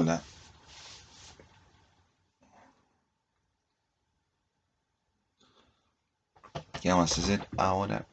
[0.00, 0.22] Hola.
[6.80, 8.06] ¿Qué vamos a hacer ahora?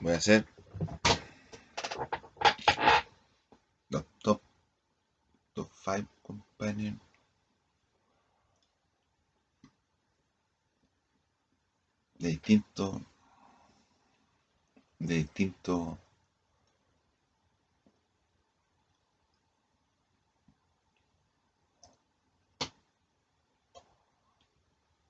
[0.00, 0.44] Voy a hacer
[3.88, 4.40] los top,
[5.54, 7.00] top 5 companion
[12.18, 13.00] de distintos
[14.98, 15.98] de distintos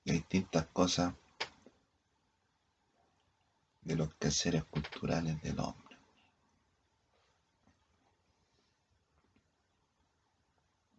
[0.07, 1.13] de distintas cosas
[3.81, 5.97] de los quehaceres culturales del hombre.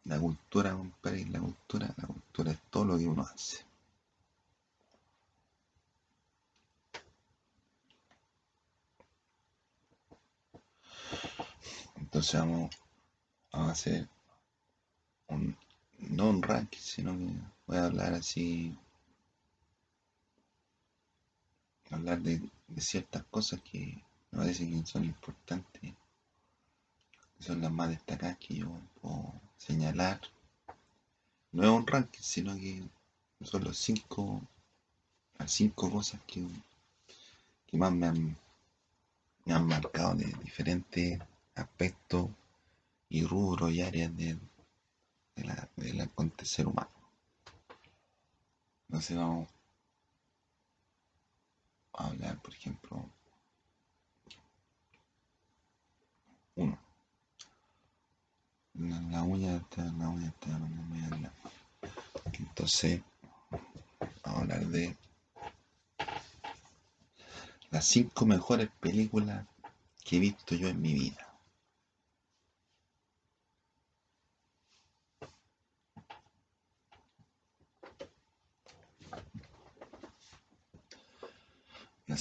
[0.04, 3.66] La cultura, compadre, la cultura, la cultura es todo lo que uno hace.
[11.96, 12.71] Entonces vamos
[13.52, 14.09] a hacer
[15.26, 15.54] un,
[15.99, 17.29] no un ranking, sino que
[17.66, 18.74] voy a hablar así
[21.90, 22.40] hablar de,
[22.78, 24.00] ciertas cosas que
[24.30, 25.94] me parece que son importantes,
[27.40, 28.68] son las más destacadas que yo
[29.00, 30.20] puedo señalar.
[31.52, 32.82] No es un ranking, sino que
[33.42, 34.42] son los cinco,
[35.38, 36.46] las cinco cosas que,
[37.72, 38.36] más me han,
[39.66, 41.20] marcado de diferentes
[41.54, 42.28] aspectos
[43.09, 44.38] y rubros y áreas del,
[45.76, 46.90] del acontecer humano.
[48.88, 49.48] Entonces vamos
[52.07, 53.10] hablar, por ejemplo,
[56.55, 56.79] uno.
[58.74, 61.32] La, uña está, la uña está, la,
[62.32, 63.02] entonces,
[64.22, 64.97] a hablar de
[67.71, 69.47] las cinco mejores películas
[70.05, 71.28] que he visto yo en mi vida.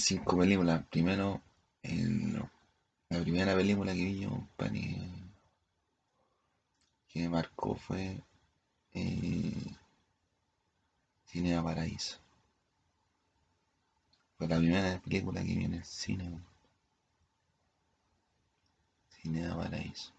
[0.08, 0.84] Cinco películas.
[0.88, 1.42] Primero,
[3.10, 4.48] la primera película que vi yo,
[7.08, 8.22] que me marcó fue
[8.94, 9.52] eh,
[11.26, 12.18] Cine a Paraíso.
[14.38, 16.40] Fue la primera película que vi en el cine.
[19.10, 20.12] Cine a Paraíso.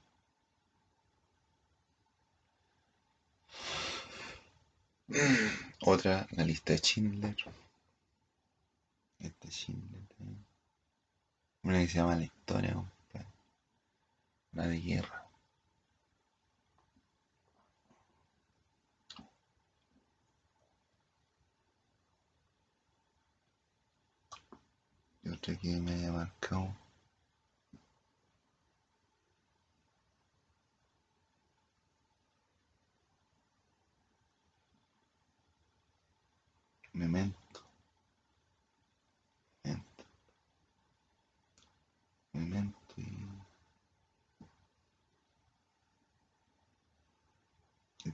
[5.81, 7.35] Otra, la lista de Schindler.
[9.19, 10.03] Este Schindler
[11.63, 12.83] Una que se llama La Historia.
[14.53, 15.25] La de guerra.
[25.23, 26.75] Y otra que me haya marcado.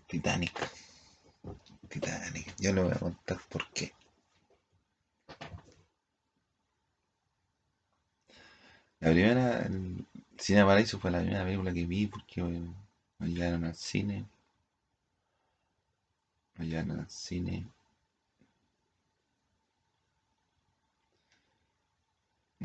[0.08, 0.70] Titanic.
[1.90, 2.56] Titanic.
[2.58, 3.94] Yo le voy a contar por qué.
[9.00, 10.06] La primera, el
[10.38, 14.26] Cine Paraíso fue la primera película que vi porque me llevaron al cine.
[16.56, 17.68] Me llevaron al cine.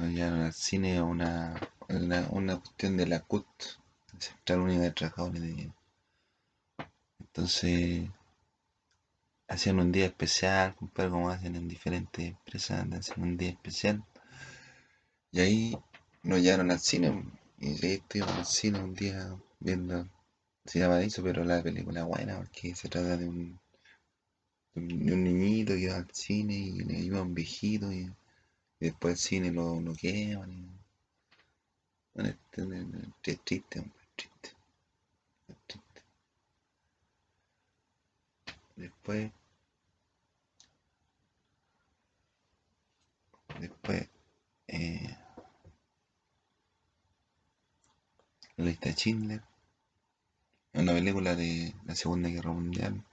[0.01, 1.55] Me llevaron al cine una,
[1.89, 3.47] una, una cuestión de la CUT,
[4.19, 5.71] Central Única de Trabajadores de
[7.21, 8.09] entonces,
[9.47, 14.05] hacían un día especial, compadre, como hacen en diferentes empresas, hacen un día especial.
[15.33, 15.79] Y ahí
[16.23, 17.25] nos llevaron al cine.
[17.59, 20.09] Y ahí estuvimos al cine un día viendo
[20.79, 23.61] llama eso, pero la película buena, porque se trata de un,
[24.75, 28.11] de un niñito que va al cine y le ayuda a un viejito y,
[28.81, 30.51] después el cine lo, lo queman.
[30.51, 30.81] Y,
[32.15, 32.37] bueno, es,
[33.45, 33.85] triste,
[34.17, 34.51] triste.
[38.77, 39.31] Después,
[43.61, 44.09] después,
[44.69, 45.17] eh,
[48.57, 49.43] la lista de Schindler,
[50.73, 53.05] una película de la Segunda Guerra Mundial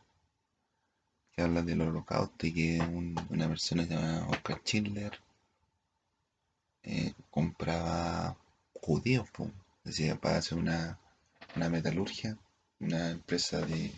[1.32, 2.80] que habla del holocausto y que
[3.30, 5.20] una persona llamada Oscar Schindler
[6.88, 8.38] eh, compraba
[8.82, 9.28] judíos,
[9.84, 11.00] decía, para hacer una,
[11.56, 12.38] una metalurgia,
[12.80, 13.92] una empresa de,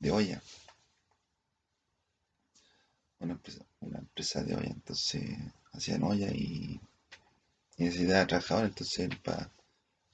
[0.00, 0.42] de olla
[3.20, 5.22] una empresa, una empresa de olla, entonces
[5.72, 6.80] hacían olla y,
[7.76, 9.50] necesitaba trabajadores, entonces para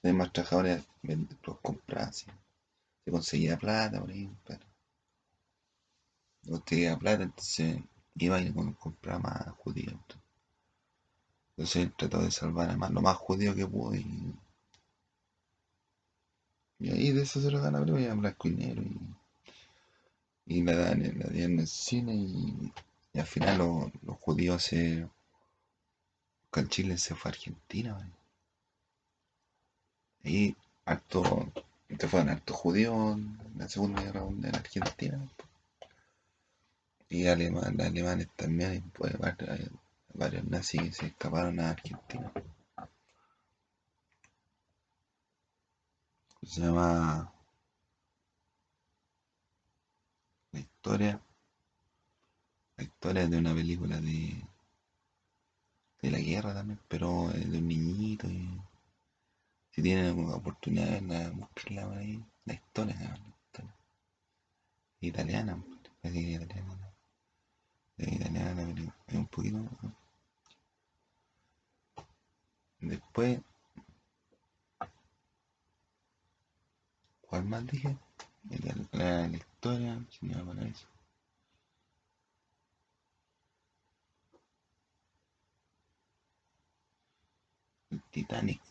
[0.03, 2.25] demás trabajadores los compraban así.
[3.03, 4.11] Se conseguía plata por
[4.45, 4.65] pero
[6.43, 7.79] no tenía plata, entonces
[8.15, 9.95] iba y compraba más judíos.
[11.57, 14.35] Él trató de salvar a lo más judío que pudo y,
[16.79, 20.75] y ahí de eso se lo gana pero ya blanco y negro y, y la
[20.75, 22.73] dan la en el cine y,
[23.13, 25.07] al final los judíos se
[26.49, 27.97] con Chile se fue a Argentina
[30.23, 30.55] y
[30.85, 31.51] acto
[31.97, 35.29] te fueron actos judíos en la segunda guerra mundial en Argentina
[37.09, 39.13] y alemán, los alemanes también pues,
[40.15, 42.31] varios nazis que se escaparon a Argentina.
[46.43, 47.31] Se llama
[50.51, 51.21] La historia.
[52.77, 54.41] La historia de una película de
[56.05, 58.47] de la guerra también, pero de un niñito y
[59.71, 63.75] si tienen alguna oportunidad la buscarla por ahí, la historia, la historia.
[65.01, 65.63] italiana,
[66.01, 66.93] que italiana,
[67.97, 69.57] italiana es un poquito
[72.85, 73.41] Después,
[77.19, 77.97] ¿cuál más dije?
[78.93, 80.87] La, la historia, si me para eso.
[87.89, 88.61] El Titanic.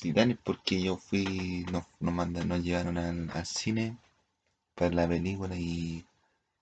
[0.00, 3.98] Titanic porque yo fui, nos, nos mandaron, nos llevaron al, al cine
[4.74, 6.06] para la película y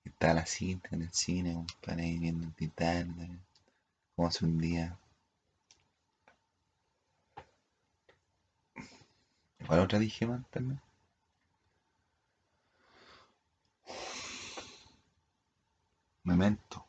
[0.04, 3.40] estaba la cinta en el cine, para ir viendo el Titanic
[4.24, 4.96] hace un día.
[9.66, 10.80] ¿Cuál otra dije más también?
[16.24, 16.84] Memento,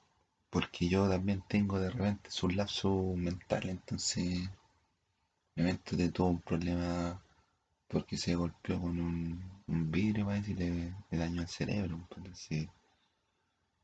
[0.50, 4.50] porque yo también tengo de repente su lapso mental, entonces
[5.58, 7.22] Memento de tuvo un problema
[7.88, 12.70] porque se golpeó con un, un vidrio, y le, le dañó el cerebro, entonces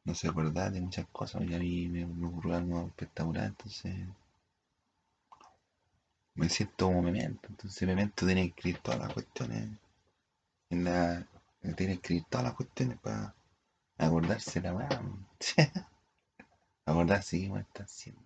[0.05, 3.95] no se acordaba de muchas cosas y a mí me, ocurrió algo espectacular, entonces
[6.35, 9.69] me siento como memento, entonces memento tiene que escribir todas las cuestiones
[10.69, 11.27] en la
[11.61, 13.33] tiene que escribir todas las cuestiones para
[13.97, 14.89] acordarse la weá
[16.85, 18.21] acordarse qué está haciendo.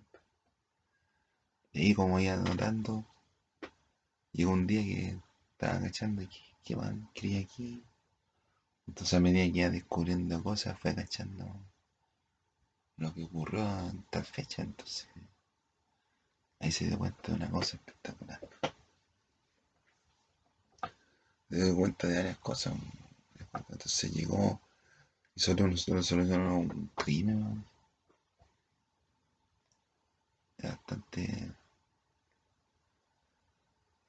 [1.74, 3.06] Y como iba notando
[4.32, 5.20] llegó un día que
[5.52, 6.30] estaba agachando y
[6.64, 7.84] que man quería aquí
[8.88, 11.46] entonces a medida que iba descubriendo cosas fue agachando
[12.98, 15.08] lo que ocurrió en tal fecha, entonces
[16.60, 18.40] ahí se dio cuenta de una cosa espectacular.
[21.50, 22.74] Se dio cuenta de varias cosas.
[23.70, 24.60] Entonces llegó
[25.36, 27.66] y solo nosotros solucionó un crimen.
[30.62, 31.54] bastante,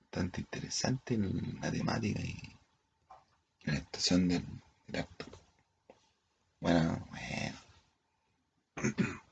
[0.01, 2.57] bastante interesante la temática y
[3.65, 4.45] la actuación del,
[4.89, 5.29] del actor.
[6.61, 7.59] Bueno, bueno.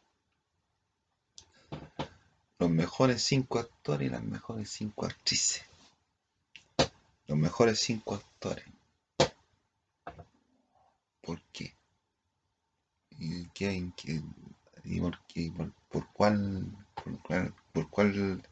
[2.58, 5.62] Los mejores cinco actores y las mejores cinco actrices.
[7.26, 8.64] Los mejores cinco actores.
[11.20, 11.76] ¿Por qué?
[13.18, 13.72] ¿Y, qué,
[14.84, 15.52] y por, qué,
[15.90, 16.66] por, cuál,
[17.72, 18.42] por, cuál,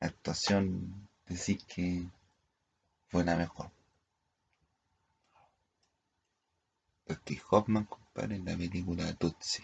[0.00, 2.08] actuación decís que
[3.08, 3.70] fue la mejor?
[7.12, 9.62] Dusty Hoffman, compadre, en la película Tutsi.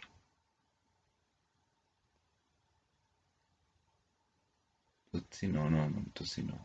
[5.10, 6.58] Tutsi no, no, no, Tutsi no.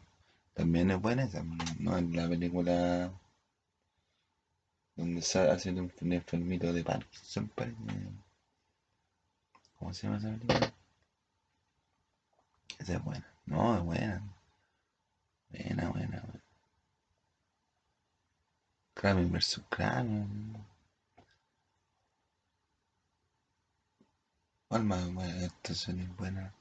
[0.53, 1.41] También es buena esa,
[1.79, 1.97] ¿no?
[1.97, 3.13] En la película
[4.97, 7.77] donde se hace un enfermito de Parkinson, parece.
[9.79, 10.73] ¿Cómo se llama esa película?
[12.77, 13.33] Esa es buena.
[13.45, 14.21] No, es buena.
[15.49, 16.43] Buena, buena, buena.
[18.93, 19.61] Kramer vs.
[19.69, 20.72] Kramer.
[24.73, 25.45] ¿Cuál más buena?
[25.45, 26.51] Esta es buena.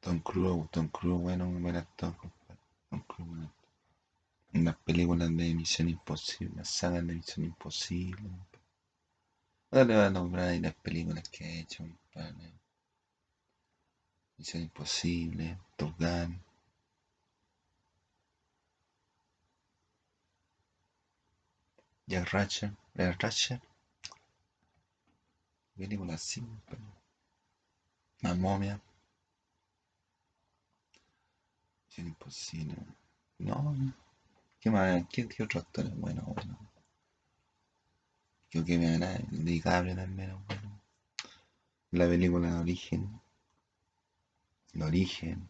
[0.00, 2.16] Tom Cruise, Tom Cruise, bueno, un buen actor,
[2.90, 3.52] Tom Cruise, bueno.
[4.54, 8.28] Unas películas de Misión Imposible, las sagas de Misión Imposible.
[9.70, 12.61] Ahora le voy a nombrar ahí las películas que ha hecho, compadre.
[14.42, 16.42] Misión Imposible, Top Gun.
[22.08, 23.60] Jack Ratcher, Jack Ratcher.
[25.76, 26.42] Película así,
[28.22, 28.80] La momia.
[31.88, 32.74] Es imposible.
[33.38, 33.76] No.
[34.58, 35.04] ¿Qué más?
[35.08, 36.22] ¿Qué, qué otro actor es bueno?
[36.26, 36.58] Bueno.
[38.50, 40.80] Yo que me gana, DiCaprio también bueno.
[41.92, 43.21] La película Origen.
[44.74, 45.48] El Origen.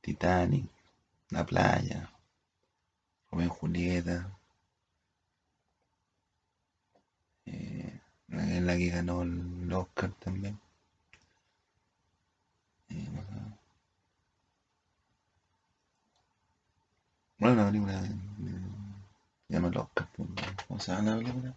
[0.00, 0.70] Titanic.
[1.30, 2.10] La playa.
[3.30, 4.30] Romeo Julieta.
[7.46, 10.58] Eh, la, la que ganó el Oscar también.
[12.88, 13.08] Eh,
[17.38, 18.02] bueno, la película
[19.48, 20.08] ganó el Oscar.
[20.16, 20.28] pues,
[20.66, 21.54] ¿Cómo se llama la película?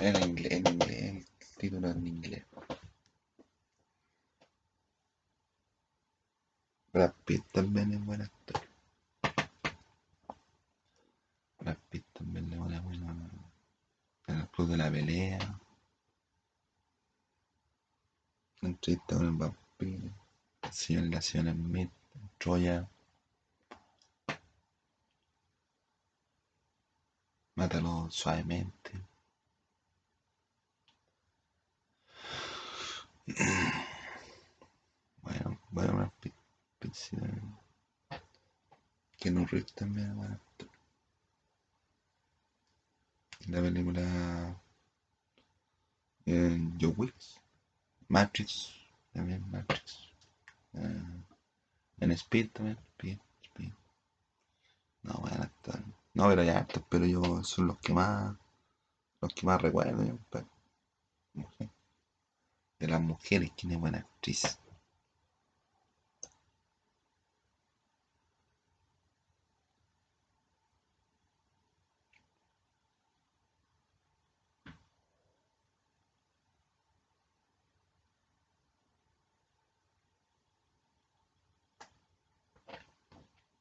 [0.00, 2.44] En inglés, en inglés, el título en inglés.
[6.96, 8.62] Brad Pitt también es buen actor.
[11.60, 13.30] Brad Pitt también le bueno
[14.28, 15.60] en el club de la pelea.
[18.62, 20.10] Entrevista con el vampiro.
[20.72, 21.90] Señor la señora Smith.
[22.38, 22.88] Troya.
[27.56, 28.92] Mátalo suavemente.
[35.20, 36.32] Bueno, bueno, Brad Pitt.
[37.10, 37.56] También.
[39.18, 40.68] Keanu Reeves también es buen actor.
[43.48, 44.60] La película
[46.26, 47.40] eh, Joe Wicks.
[48.08, 48.74] Matrix.
[49.12, 50.10] También Matrix.
[50.74, 51.22] Eh,
[52.00, 52.78] en Speed también.
[52.96, 53.72] Speed, Speed.
[55.02, 55.80] No, buen actor.
[56.14, 58.34] No, pero ya estos, pero yo son los que más,
[59.20, 60.04] los que más recuerdo.
[60.04, 60.48] yo, pero,
[61.34, 61.70] mujer.
[62.78, 64.58] De las mujeres, ¿quién es buena actriz?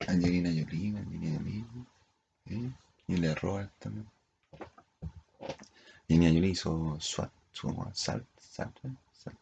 [0.08, 1.66] Angelina Jolie, Angelina Jolie.
[2.46, 2.72] ¿eh?
[3.08, 4.08] Julia Roberts también.
[6.10, 8.90] Angelina Jolie hizo SWAT, su Salt, Salt, ¿eh?
[9.14, 9.38] Salt.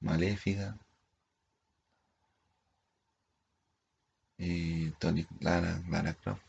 [0.00, 0.76] Maléfica.
[4.38, 6.42] Y Tony, Lara, Lara Croft.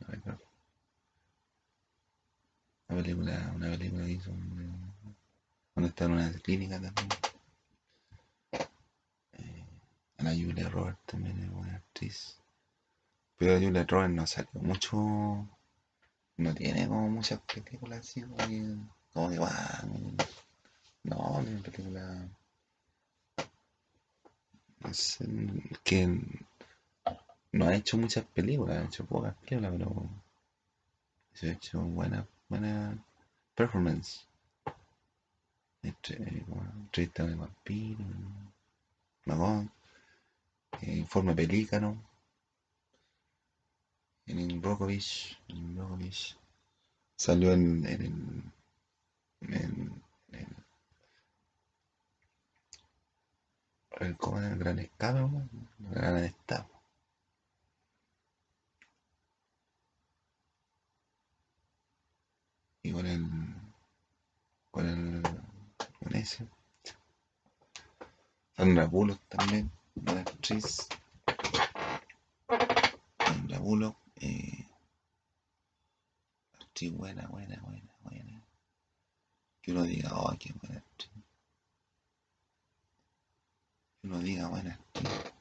[0.00, 0.42] Lara Croft.
[2.88, 4.30] Una película, una película que hizo
[5.74, 7.08] donde está en una clínica también.
[10.24, 12.38] Eh, la Julia Roberts también es buena actriz.
[13.36, 14.96] Pero Julia Roberts no salió mucho.
[16.36, 18.76] No tiene como muchas películas así como que.
[19.14, 20.16] Guau,
[21.04, 22.28] No, ni película.
[24.80, 25.26] No sé,
[25.82, 26.20] que
[27.52, 30.08] no ha hecho muchas películas, ha hecho pocas películas, pero
[31.32, 32.98] se ha hecho buena, buena
[33.54, 34.26] performance.
[35.82, 38.04] Entre, como, Entrevista de vampiro,
[39.26, 39.70] Magón,
[40.84, 41.90] eh, Informe Pelícano,
[44.26, 45.76] en Brokovich, en
[47.16, 48.52] salió en, en,
[49.42, 50.64] en, en-
[54.00, 54.52] el, ¿cómo era?
[54.52, 55.18] el Gran Escape.
[55.20, 56.68] El Gran Estado.
[62.84, 63.24] Y con el,
[64.70, 65.22] con el,
[65.98, 66.46] con ese,
[68.56, 70.88] Sandra Bullock también, buena actriz.
[73.18, 74.66] Sandra Bullock, eh,
[76.60, 78.42] actriz buena, buena, buena, buena.
[79.62, 81.12] Que uno diga, oh, qué buena actriz.
[84.00, 85.33] Que uno diga, buena actriz.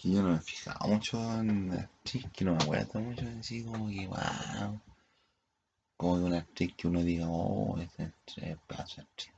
[0.00, 3.62] Que yo no me he fijado mucho en actriz, que no me acuerdo mucho así
[3.62, 4.80] como que, wow.
[5.96, 8.52] Como que una actriz que uno diga, oh, esa actriz de
[9.02, 9.32] actriz.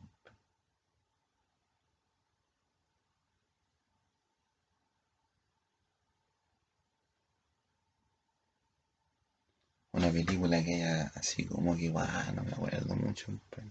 [9.92, 13.32] Una película que haya así como que, wow, no me acuerdo mucho.
[13.50, 13.68] Pero,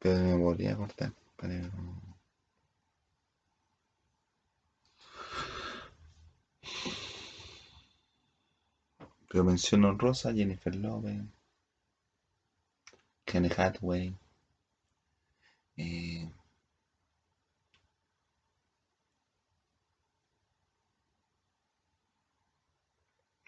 [0.00, 1.12] pero me podría acordar.
[1.36, 1.70] Pero,
[9.30, 11.22] Pero mención Rosa Jennifer Lopez,
[13.24, 14.12] Kenny Hathaway,
[15.76, 16.28] eh,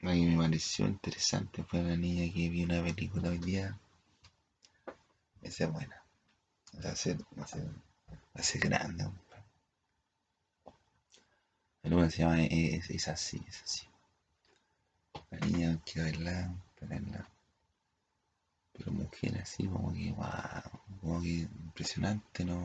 [0.02, 3.78] Ahí me pareció interesante fue una niña que vi una película hoy día.
[5.42, 6.02] Esa es buena.
[6.84, 7.18] Va a ser,
[8.60, 9.10] grande.
[11.84, 13.91] La se llama, es, es así, es así.
[15.32, 16.54] La niña que baila,
[16.88, 17.26] bailar.
[18.74, 20.62] Pero mujer así como que wow,
[21.00, 22.58] como que impresionante, ¿no?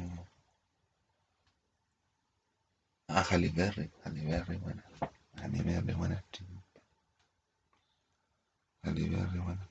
[3.07, 4.83] Ah, Halle Berry, Halle Berry, buena.
[5.41, 6.47] Halle Berry, buena actriz.
[8.83, 9.67] Halle Berry, buena.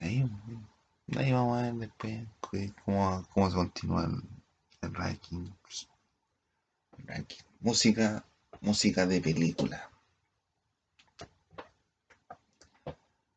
[0.00, 0.28] Ahí,
[1.16, 2.26] ahí vamos a ver después
[2.84, 4.20] cómo, cómo se continúa el,
[4.82, 5.48] el ranking.
[6.98, 7.44] El ranking.
[7.60, 8.24] Música,
[8.60, 9.90] música de película.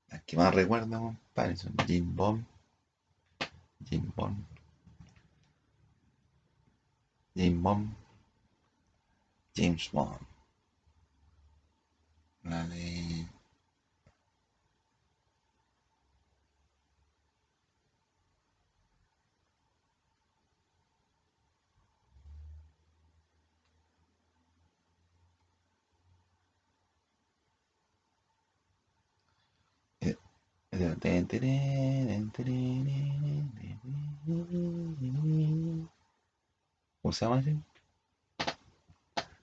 [0.09, 2.45] Las que más recuerdo, compadre, son Jim Bond.
[3.85, 4.45] Jim Bond.
[7.35, 7.95] James Bond.
[9.55, 10.19] James Bond.
[12.43, 13.27] La de.
[37.01, 37.43] ¿Cómo se llama?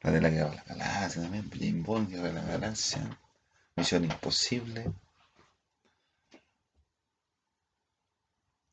[0.01, 3.21] La de la guerra de la galaxia también, James Bond, guerra de la galaxia,
[3.77, 4.91] Misión Imposible,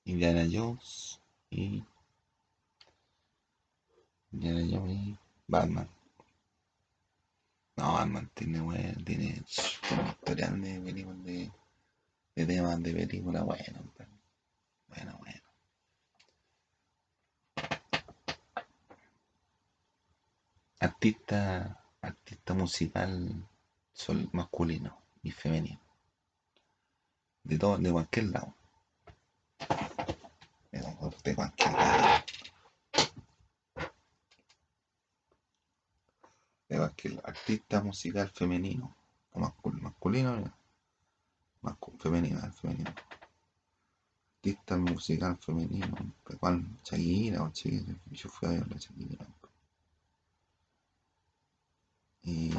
[0.06, 1.20] Indiana Jones
[1.50, 1.84] y
[4.32, 5.90] Indiana Jones y Batman.
[7.76, 8.60] No, Batman tiene,
[9.04, 9.44] tiene,
[9.84, 11.52] tiene historial de películas de,
[12.36, 13.94] de temas de película bueno,
[14.88, 15.42] bueno, bueno.
[20.80, 23.48] Artista, artista musical
[23.94, 25.80] sol masculino y femenino.
[27.44, 28.54] De todo, de cualquier lado.
[31.24, 32.26] De cualquier lado.
[36.68, 38.96] De cualquier artista musical femenino.
[39.32, 40.65] O masculino, masculino
[41.66, 42.94] masculino, femenino, femenino.
[44.38, 46.14] Artista musical femenino.
[46.40, 46.64] ¿Cuál?
[46.84, 47.96] Shakira o Shakira.
[48.12, 49.26] Yo fui a ver la Shakira.
[52.24, 52.52] Y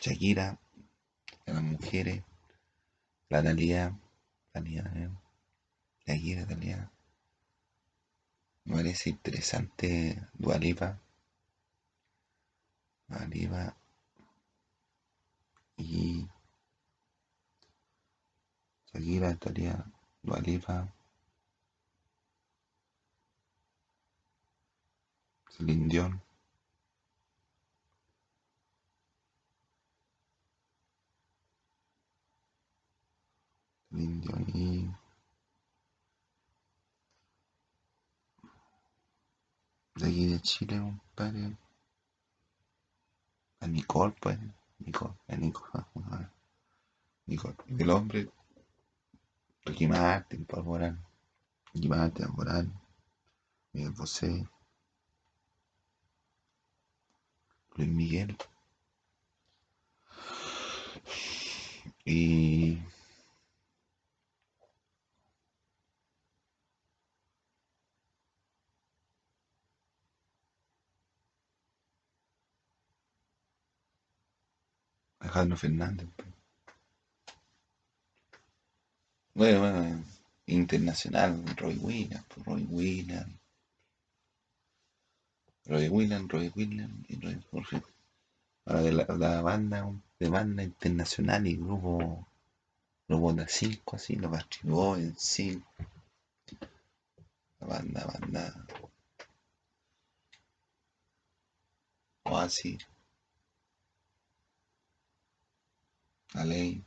[0.00, 0.58] Shakira,
[1.46, 2.22] las mujeres,
[3.28, 3.98] la Talía,
[4.52, 5.10] Talía, ¿eh?
[6.06, 6.90] Shakira, Talía.
[8.64, 11.00] Me parece interesante Dualipa.
[13.08, 13.76] Dualipa.
[15.76, 16.28] Y
[18.94, 19.36] Shakira,
[20.22, 20.88] Dualipa.
[25.50, 26.20] Celine Dion.
[33.90, 34.20] Celine
[34.54, 34.90] y
[39.94, 40.80] de aquí de Chile.
[43.60, 44.38] A Nicole, pues.
[44.80, 45.84] Nicole, a Nicole.
[47.26, 47.56] Nicole.
[47.66, 48.28] Del hombre.
[49.66, 50.98] Ricky Martin, Paul Morán.
[51.74, 52.72] Ricky Martin, Morán.
[53.72, 54.48] Miguel Bosé.
[57.76, 58.36] Luis Miguel.
[62.04, 62.78] Y
[75.20, 76.08] Alejandro Fernández.
[79.34, 80.04] Bueno, bueno,
[80.46, 83.40] internacional, Roy Williams, Roy Williams.
[85.66, 87.82] Roy Williams, Roy Williams y Roy Jorge.
[88.66, 92.26] Ahora de la, la, banda, de banda internacional y grupo,
[93.08, 94.30] grupo de cinco así, los
[94.62, 95.62] Boys, sí.
[97.60, 98.66] La banda, banda.
[102.24, 102.86] Oasis.
[106.34, 106.82] La ley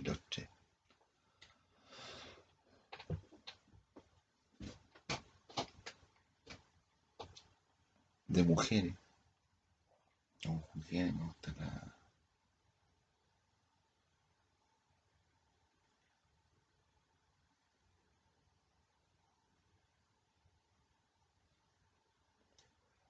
[0.00, 0.48] y los tres.
[8.28, 8.94] De mujeres.
[10.42, 11.96] Como mujeres me gusta la.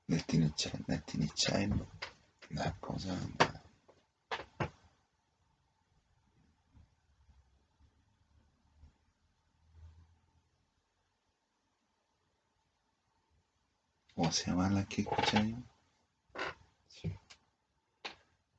[0.08, 1.86] Destiny Child, Destiny Child,
[2.50, 2.74] las
[14.20, 15.56] ¿Cómo se llama la que escuché yo?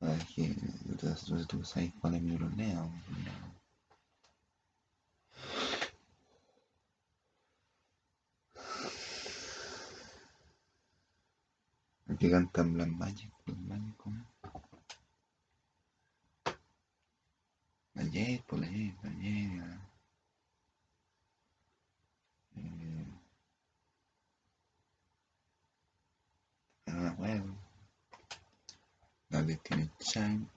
[0.08, 0.46] Es que
[0.88, 2.90] entonces tú sabes cuál es mi problema.
[12.18, 14.26] Que cantan Black Magic, Black Magic, ¿cómo?
[17.94, 19.78] Ayer, por ayer, ayer.
[26.86, 27.56] Eh, no me acuerdo.
[29.30, 30.48] La Destiny Child.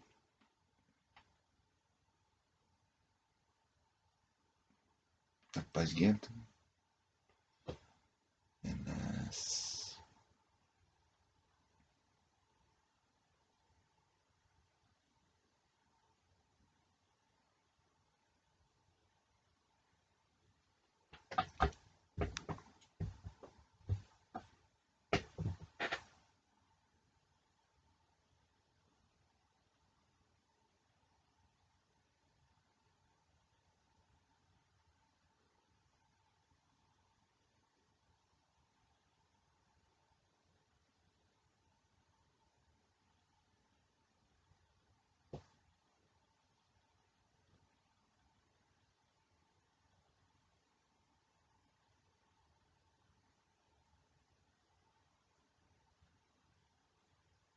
[5.56, 6.20] La Spice Girl.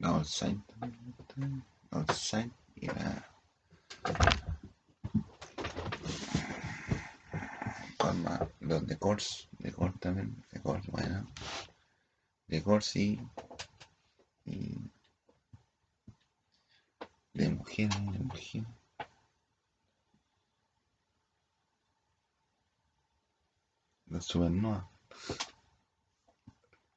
[0.09, 0.59] Outside.
[1.93, 2.51] Outside.
[2.77, 3.29] Yeah.
[7.99, 8.41] ¿Cuál más?
[8.61, 9.49] Los de Course.
[9.59, 10.43] De Course también.
[10.51, 11.27] De Course, bueno.
[12.47, 13.21] De Course sí.
[14.47, 14.79] Y.
[17.35, 18.65] De mujer, de mujer.
[24.07, 24.91] La supernova.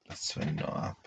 [0.06, 1.01] La supernova.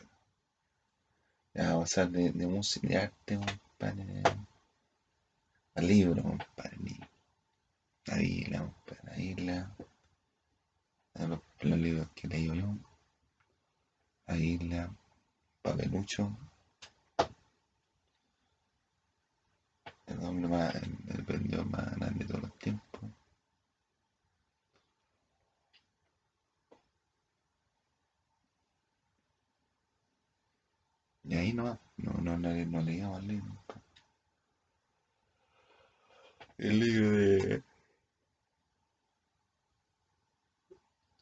[1.55, 4.23] Ya, vamos a de, de música, de arte, compadre.
[5.77, 6.99] A libro, compadre.
[8.07, 9.01] La isla, compadre.
[9.05, 9.77] La isla.
[11.15, 12.77] Los, los libros que leí yo.
[14.27, 14.91] La isla.
[15.63, 16.37] Papelucho.
[20.07, 23.11] El hombre más, el, el vendedor más grande de todos los tiempos.
[31.25, 33.65] Y ahí no, no, no, no, no leíamos el libro.
[36.59, 37.63] El libro de.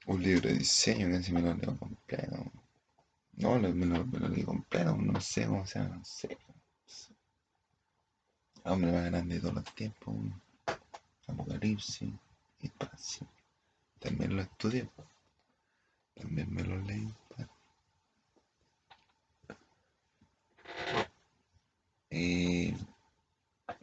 [0.07, 2.53] Un libro de diseño que me lo leo completo.
[3.35, 6.37] No, me lo, me lo leí completo, no sé cómo se llama, no sé.
[8.65, 10.15] Hombre más grande de todos los tiempos.
[11.27, 12.13] Apocalipsis,
[12.61, 13.27] espacio.
[13.99, 14.89] También lo estudié.
[16.15, 17.13] También me lo leí.
[22.15, 22.77] Eh,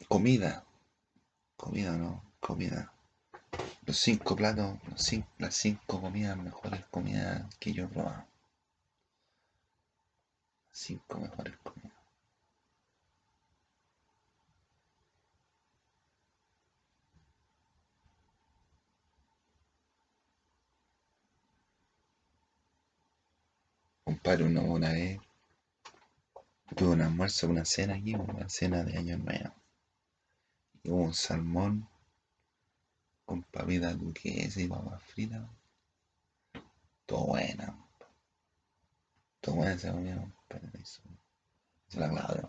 [0.07, 0.63] comida.
[1.57, 2.23] Comida, ¿no?
[2.39, 2.93] Comida.
[3.85, 8.25] Los cinco platos, los cinco, las cinco comidas mejores comidas que yo he probado.
[10.71, 11.93] Cinco mejores comidas.
[24.03, 25.19] Compadre, una, una vez
[26.79, 29.53] tuve un almuerzo, una cena aquí, una cena de año nuevo.
[30.81, 31.89] Y hubo un salmón
[33.25, 35.45] con papita duquesa y papas fritas.
[37.05, 37.77] Todo buena.
[39.41, 40.81] Todo buena esa comida, compadre.
[40.81, 41.01] Eso
[41.97, 42.43] la clave.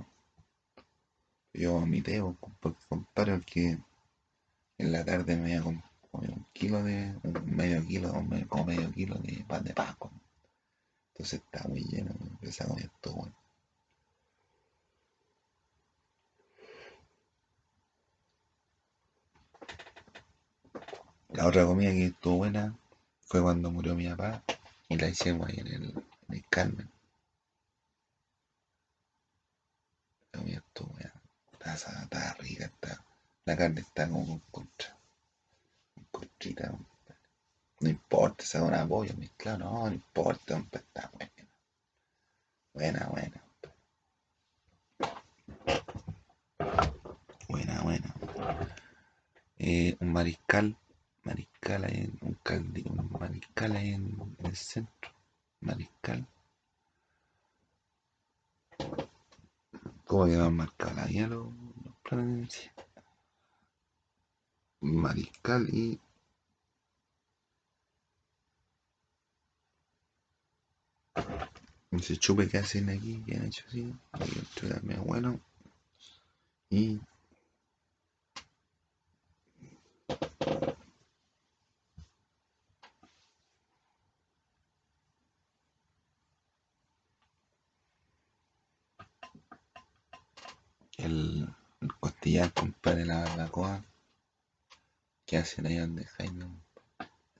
[1.52, 2.22] Yo vomité,
[2.60, 3.78] porque compadre, que
[4.78, 8.12] en la tarde me había comido un kilo de, un medio kilo,
[8.48, 10.12] como medio kilo de pan de Pascua.
[11.14, 13.39] Entonces estaba muy lleno, esa comida todo bueno.
[21.32, 22.74] La otra comida que estuvo buena
[23.26, 24.42] fue cuando murió mi papá
[24.88, 25.84] y la hicimos ahí en el,
[26.28, 26.90] en el Carmen.
[30.32, 31.12] La comida estuvo buena.
[31.52, 33.04] Está, rica, está.
[33.44, 34.96] La carne está como con contra.
[35.94, 36.72] Con contrita,
[37.80, 41.32] no importa, se una pollo mezclado, no, no importa, está buena.
[42.74, 43.42] Buena, buena.
[47.48, 48.14] Buena, buena.
[49.58, 50.76] Eh, un mariscal
[51.60, 55.10] mariscal en un, mariscal en, el centro.
[55.60, 56.26] Mariscal.
[60.06, 61.48] ¿Cómo quedaban marcados la guía los?
[64.80, 66.00] Mariscal y.
[71.90, 75.38] Ese chupe que hacen aquí, que han hecho así, el también bueno.
[76.70, 77.00] Y
[91.04, 91.48] el,
[91.98, 93.84] costillar, compadre, la barbacoa
[95.26, 96.46] que hacen ahí donde Jaime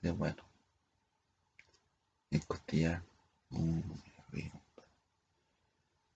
[0.01, 0.43] es bueno.
[2.31, 3.03] El costillar,
[3.51, 3.81] uh.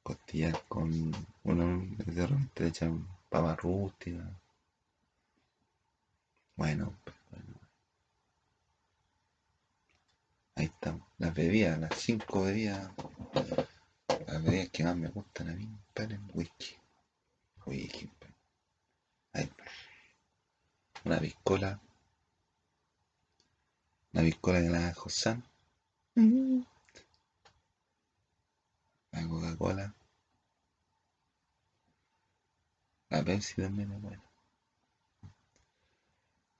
[0.02, 1.12] Costillar con,
[1.44, 4.24] bueno, de repente le echan papa rústica.
[6.56, 7.60] Bueno, pues, bueno.
[10.56, 11.08] Ahí estamos.
[11.18, 12.92] Las bebidas, las cinco bebidas.
[14.28, 16.76] Las bebidas que más me gustan a mí, compadre, el whisky.
[17.65, 18.10] Compadre.
[19.34, 19.51] Ahí.
[21.04, 21.82] Una piscola.
[24.13, 25.43] Una piscola de la Josán.
[29.12, 29.95] La Coca-Cola.
[33.10, 34.23] La Pepsi también es buena.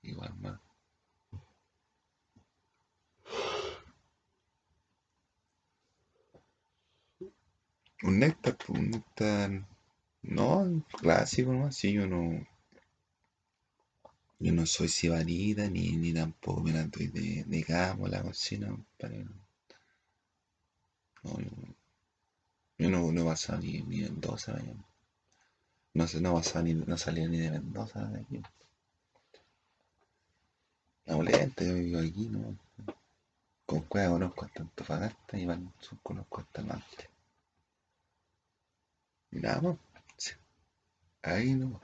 [0.02, 0.60] Igual más.
[8.02, 9.75] Un néctar, pues, un néctar.
[10.26, 11.74] No, clásico nomás.
[11.76, 12.46] Sí, yo no.
[14.38, 18.68] Yo no soy sibarita ni, ni tampoco me la doy de, de gamo la cocina,
[18.68, 19.26] compadre.
[21.22, 21.50] No, yo,
[22.78, 24.72] yo no, no he pasado ni, ni Mendoza, vaya.
[25.94, 28.40] No no he pasado ni, no salía ni de Mendoza de aquí.
[31.06, 32.54] La molesta, yo vivo aquí, ¿no?
[33.66, 35.70] Con cueva conozco hasta Antofagasta y van,
[36.02, 37.10] conozco hasta norte.
[39.30, 39.76] Y nada más.
[41.22, 41.80] Ahí no.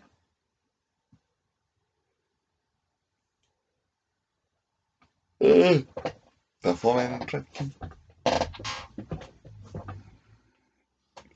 [6.62, 7.70] La fome en ranking.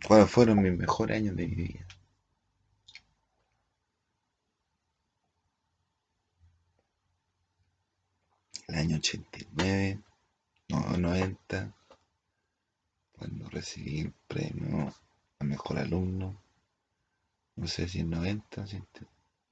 [0.07, 1.87] ¿Cuáles fueron mis mejores años de mi vida?
[8.69, 10.01] El año 89,
[10.69, 11.75] no, 90,
[13.11, 14.95] cuando recibí el premio
[15.41, 16.46] a mejor alumno.
[17.57, 18.87] No sé si en 90, si en-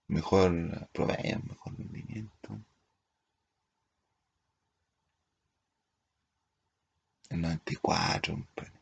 [0.09, 2.61] mejor promedio, mejor rendimiento.
[7.31, 8.73] El 94, compadre.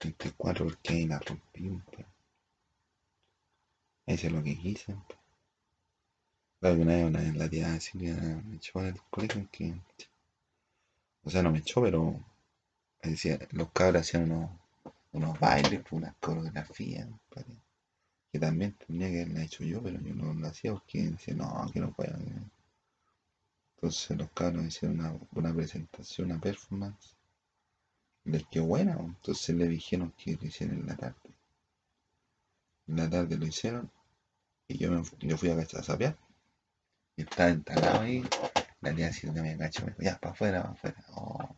[0.00, 2.06] 94 porque ahí la rompí, compadre.
[4.04, 5.18] Eso es lo que quise, compadre.
[6.60, 8.14] Claro una vez, una la tía Silvia
[8.46, 9.74] me echó del colegio que...
[11.24, 12.22] O sea, no me echó, pero
[13.02, 14.50] decía, los cabros hacían unos,
[15.12, 17.56] unos bailes, unas coreografías, compadre,
[18.32, 21.70] que también tenía que haberla hecho yo, pero yo no lo hacía porque decía, no,
[21.72, 22.18] que no puedo.
[22.18, 22.32] que-
[23.74, 27.16] Entonces los cabros hicieron una, una presentación, una performance.
[28.24, 29.08] Les quedó buena, pues.
[29.08, 31.34] entonces le dijeron que lo hicieran en la tarde.
[32.88, 33.90] En la tarde lo hicieron
[34.68, 36.18] y yo, me, yo fui a a sapear.
[37.16, 38.24] Y estaba instalado ahí.
[38.82, 41.04] La tía Silvia me cachó, me dijo, ya, para afuera, para afuera.
[41.14, 41.56] Oh.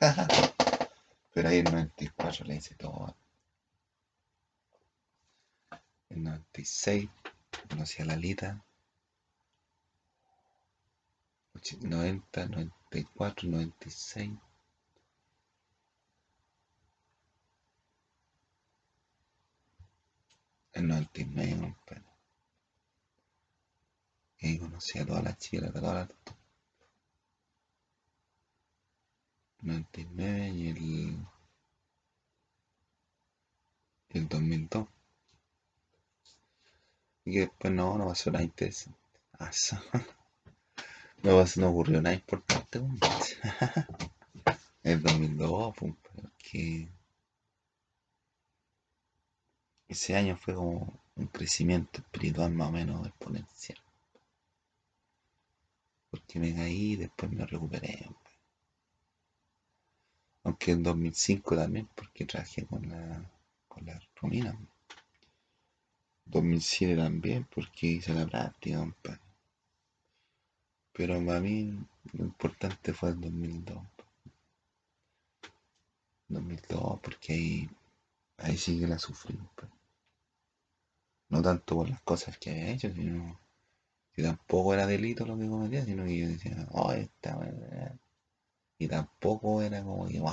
[1.34, 3.16] Pero ahí el 94 le hice todo.
[6.10, 7.08] El 96
[7.68, 8.64] conocí a Lalita.
[11.82, 14.30] 90, 94, 96.
[20.72, 22.02] El 99, compadre.
[24.38, 26.16] Y ahí conocí a todas las chicas, a todas las
[29.60, 31.26] 99 y el, y
[34.10, 34.88] el 2002.
[37.30, 38.98] Que después no, no pasó nada interesante.
[39.38, 39.50] Ah,
[41.22, 42.80] No, pasó- no ocurrió nada importante.
[44.82, 46.88] El 2002, pues, porque
[49.88, 53.78] ese año fue como un crecimiento espiritual más o menos exponencial.
[56.10, 58.04] Porque me caí y después me recuperé.
[58.04, 58.36] compadre.
[60.42, 63.30] Aunque en 2005 también, porque trabajé con la,
[63.68, 64.58] con la Romina.
[66.30, 68.86] 2007 también, porque hice la práctica.
[70.92, 73.78] Pero para mí lo importante fue el 2002.
[76.28, 77.70] 2002, porque ahí,
[78.38, 79.38] ahí sí que la sufrí.
[81.30, 83.38] No tanto por las cosas que había hecho, sino
[84.12, 87.96] que tampoco era delito lo que cometía, sino que yo decía, oh, esta weá".
[88.78, 90.32] Y tampoco era como que, wow,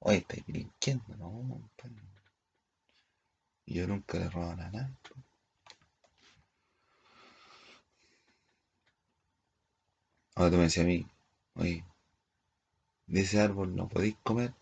[0.00, 1.70] oye, estáis delinquiendo, no.
[3.66, 4.52] Yo nunca le nada.
[4.52, 4.96] a nadie.
[10.34, 11.06] Ahora tú me decías a mí,
[11.54, 11.84] oye,
[13.06, 14.52] de ese árbol no podéis comer,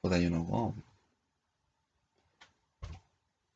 [0.00, 0.74] puta, yo no como.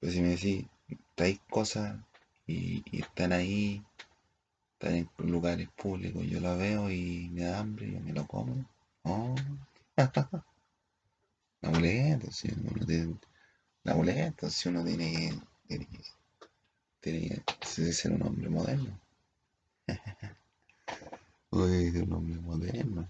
[0.00, 0.66] Pues si me decís,
[1.14, 1.98] traéis cosas
[2.46, 3.82] y, están ahí,
[4.72, 8.64] están en lugares públicos, yo lo veo y me da hambre, yo me lo como.
[9.04, 9.34] Oh.
[11.60, 13.16] La muleta, si uno tiene,
[13.88, 15.98] la muleta, si uno tiene que, tiene que,
[17.00, 19.00] tiene que ser un hombre moderno.
[21.50, 23.08] Uy, un hombre moderno.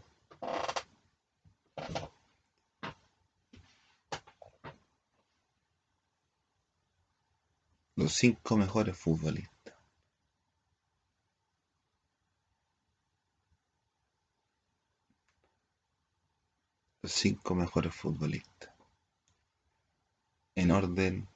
[7.97, 9.75] Los cinco mejores futbolistas.
[17.03, 18.78] Los cinco mejores futbolistas.
[20.61, 21.29] En orden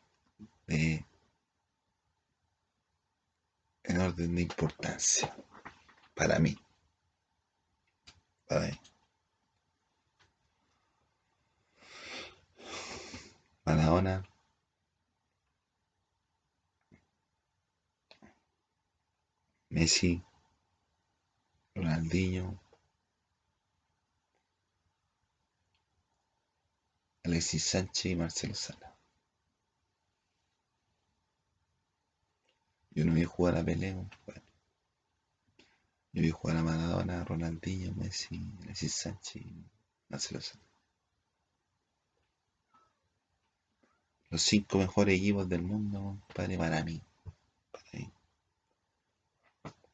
[0.66, 1.06] de.
[3.84, 5.32] En orden de importancia.
[6.16, 6.56] Para mí.
[8.48, 8.80] Para mí.
[13.64, 14.24] Maradona.
[19.70, 20.20] Messi.
[21.76, 22.58] Ronaldinho.
[27.22, 28.91] Alexis Sánchez y Marcelo Sala.
[32.94, 34.42] Yo no vi jugar a Pelé, bueno.
[36.12, 39.42] Yo vi jugar a Maradona, Ronaldinho, Messi, Alexis Sánchez
[40.08, 40.62] Marcelo Sala.
[44.28, 46.70] Los cinco mejores equipos del mundo, compadre, para.
[46.70, 47.02] Para mí.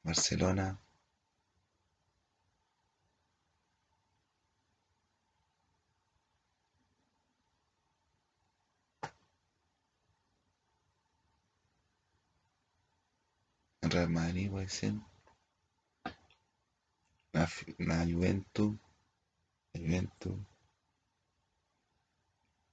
[0.02, 0.78] Barcelona.
[13.90, 14.92] Real Madrid puede ser.
[17.33, 17.48] La,
[17.79, 18.77] la Juventus.
[19.72, 20.38] La Juventus.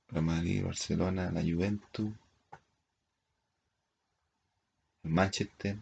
[0.10, 2.12] Real Madrid, Barcelona, la Juventus.
[5.04, 5.78] El Manchester.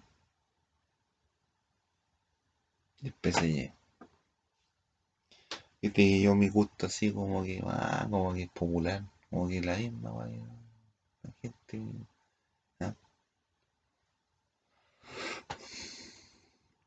[3.02, 3.74] Y el PSG.
[5.82, 9.62] Y te yo mi gusto así como que ah, como que es popular, como que
[9.62, 10.12] la misma.
[11.24, 11.82] La gente.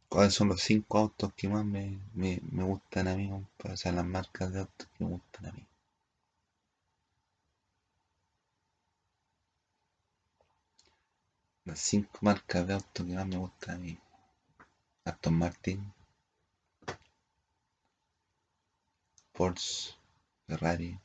[0.09, 3.31] ¿Cuáles son los cinco autos que más me, me, me gustan a mí?
[3.33, 5.67] O sea, las marcas de autos que me gustan a mí.
[11.65, 13.99] Las cinco marcas de autos que más me gustan a mí.
[15.05, 15.93] Aston Martin.
[19.33, 19.95] Porsche.
[20.47, 20.99] Ferrari.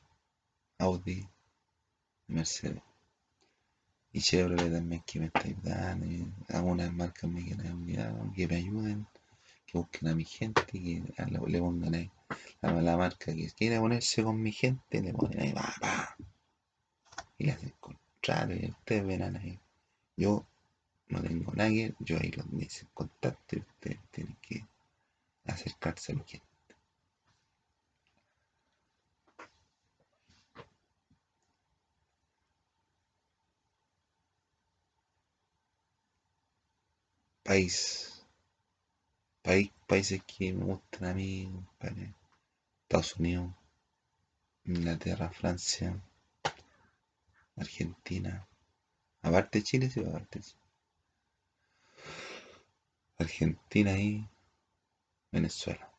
[0.78, 1.28] Audi.
[2.28, 2.82] Mercedes.
[4.12, 6.06] Y Chevrolet también que me está ayudando.
[6.06, 9.06] y algunas marcas me ayudar, que me ayuden.
[9.66, 10.62] Que busquen a mi gente.
[10.66, 12.10] Que la- le pongan ahí.
[12.60, 15.00] A la marca que quiera ponerse con mi gente.
[15.00, 15.52] Le ponen ahí.
[15.52, 16.16] Pa, pa,
[17.38, 18.52] y le hacen contrato.
[18.54, 19.58] Y ustedes verán ahí.
[20.16, 20.44] Yo
[21.08, 24.64] no tengo nada que yo ahí los hice contacto y ustedes tienen que
[25.46, 26.46] acercarse a mi gente.
[37.52, 38.24] País,
[39.42, 41.52] país, países que me gustan a mí.
[42.84, 43.52] Estados Unidos,
[44.64, 46.02] Inglaterra, Francia,
[47.56, 48.48] Argentina.
[49.20, 50.62] Aparte Chile, sí, aparte Chile.
[53.18, 54.26] Argentina y
[55.30, 55.92] Venezuela.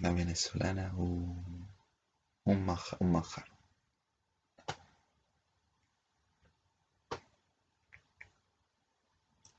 [0.00, 1.34] La venezolana, uh,
[2.44, 3.57] un manjar, un manjar.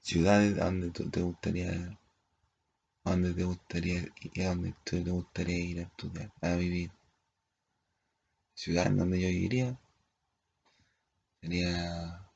[0.09, 1.95] Ciudades donde tú te gustaría,
[3.03, 6.89] donde te gustaría a donde tú te gustaría ir a estudiar, a vivir.
[8.55, 9.79] Ciudad en donde yo viviría
[11.39, 12.27] sería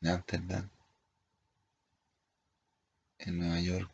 [0.00, 0.70] en Ámsterdam,
[3.18, 3.90] en Nueva York,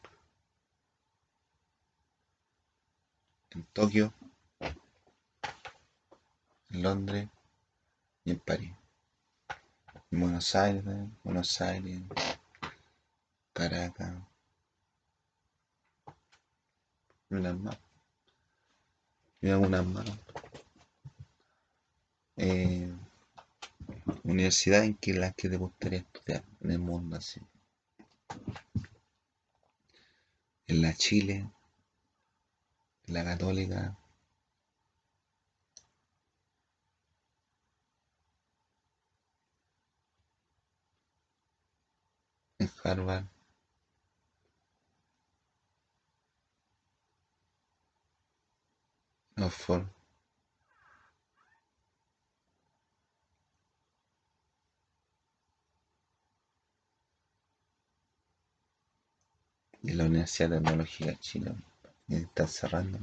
[3.52, 4.12] en Tokio,
[6.68, 7.26] en Londres
[8.26, 8.74] y en París.
[10.10, 10.84] En Buenos Aires,
[11.24, 12.02] Buenos Aires,
[13.58, 14.14] Caracas,
[17.28, 17.76] y unas más.
[19.40, 20.06] Y algunas más.
[22.36, 22.88] Eh,
[24.22, 27.40] universidad en que las que te gustaría estudiar en el mundo así.
[30.68, 31.50] En la Chile,
[33.08, 33.98] en la Católica,
[42.60, 43.24] en Harvard,
[49.42, 49.86] Oxford.
[59.82, 61.52] Y la Universidad Tecnológica de Chile
[62.08, 62.98] está cerrando.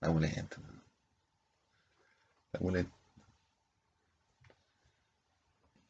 [0.00, 0.56] Amuleto.
[2.52, 2.90] Amuleto.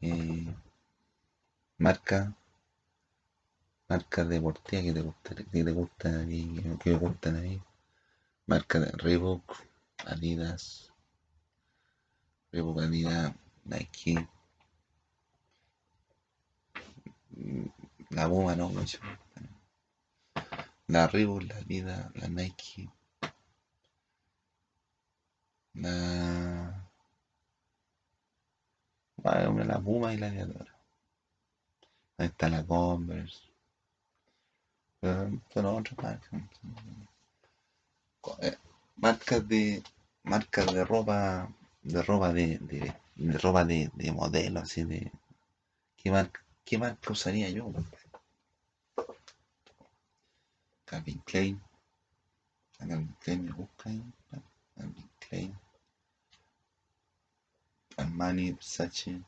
[0.00, 0.54] Eh,
[1.78, 2.34] marca
[3.88, 7.60] marcas deportivas que te gustan, que te gustan a mí, que me gustan a mí.
[8.52, 9.64] Marca de Reebok,
[10.04, 10.92] Adidas,
[12.52, 13.32] Reebok, Adidas,
[13.64, 14.28] Nike.
[18.10, 18.98] La Puma no, mucho.
[20.88, 22.90] La Reebok, la Adidas, la Nike.
[25.72, 26.90] La...
[29.16, 30.76] Bueno, la Puma y la Adiadora.
[32.18, 33.48] Ahí está la Converse.
[35.00, 36.42] Pero otras marcas.
[38.40, 38.56] Eh,
[38.96, 39.82] marcas de
[40.22, 41.48] marcas de ropa
[41.82, 45.10] de ropa de, de, de ropa de, de, modelo así de
[45.96, 47.72] qué marca qué marca usaría yo
[50.84, 51.60] Calvin Klein.
[52.78, 54.02] Calvin Klein me busca ahí
[54.76, 55.58] Calvin Klein.
[57.96, 59.22] Armani Versace.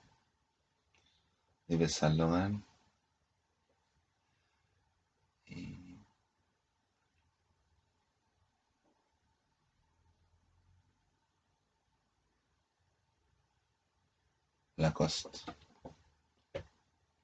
[1.68, 2.02] Yves
[14.84, 15.30] Lacoste.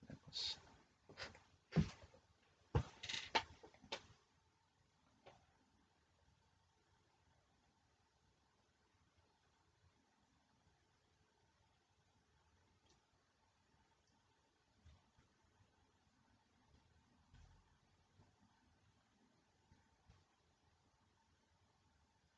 [0.08, 0.58] Lacoste.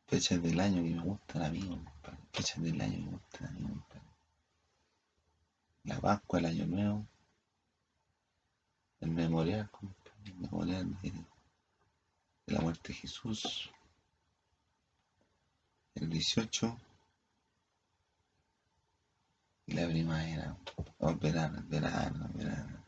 [0.08, 1.80] Fechas del año que me gustan a mí.
[2.32, 4.11] Fechas del año que me.
[5.84, 7.06] La Pascua, el Año Nuevo.
[9.00, 9.68] El memorial.
[10.24, 11.12] El memorial de,
[12.46, 13.70] la muerte de Jesús.
[15.96, 16.78] El 18.
[19.66, 20.56] Y la primavera.
[20.98, 22.86] O el verano, el verano, verano.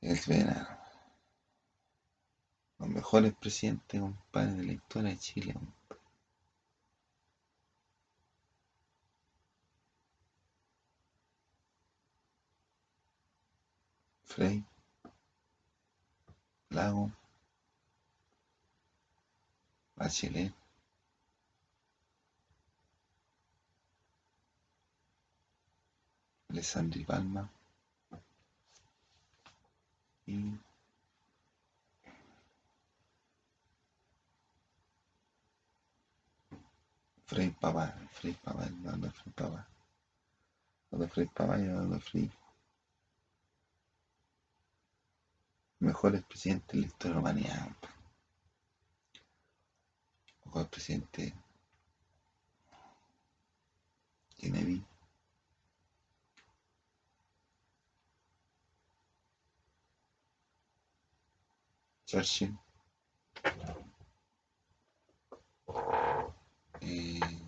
[0.00, 0.78] El verano.
[2.78, 5.83] Los mejores presidentes, compadre, de la historia de Chile, compadre.
[14.34, 14.64] Frey,
[16.70, 17.08] Lago,
[19.96, 20.52] Bachelet,
[26.50, 27.48] Alessandri Palma
[30.26, 30.58] y
[37.24, 38.36] Frei Papá, Frei
[38.96, 39.68] de Frei Papá.
[40.90, 42.32] Lo de Frei Papá y lo de Frei.
[45.80, 47.76] Mejores presidentes de la historia de la humanidad.
[50.44, 51.34] Mejor presidente
[54.36, 54.84] Kennedy.
[62.06, 62.56] Churchill.
[66.80, 67.43] Eh,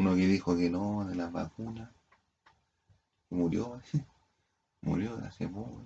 [0.00, 1.90] uno que dijo que no de las vacunas,
[3.28, 3.80] murió,
[4.82, 5.82] murió hace poco.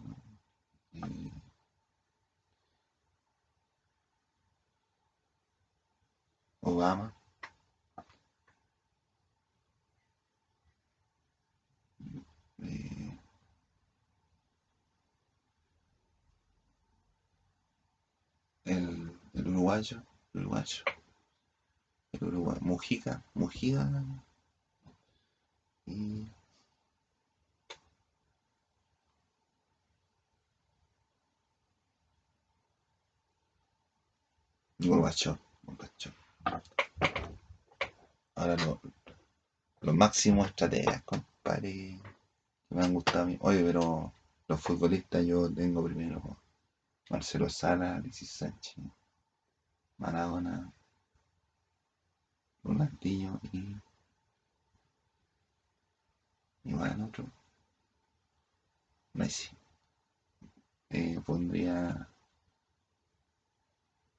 [6.61, 7.13] Obama.
[12.63, 13.19] Eh,
[18.65, 20.03] el, el uruguayo,
[20.35, 20.85] el uruguayo,
[22.61, 24.03] Mujica, Mujica
[25.87, 26.27] y
[34.79, 36.13] Gorbachev, Gorbachev.
[38.37, 38.81] Ahora lo-
[39.81, 42.01] los máximos estrategas, compadre,
[42.69, 43.37] que me han gustado a mí.
[43.41, 44.13] Oye, pero
[44.49, 46.23] los futbolistas yo tengo primero
[47.11, 48.77] Marcelo Sala, Alexis Sánchez,
[49.99, 50.73] Maradona,
[52.65, 53.77] Ronaldinho y
[56.65, 57.31] igual otro.
[59.13, 59.51] Messi.
[60.91, 62.09] Eh, pondría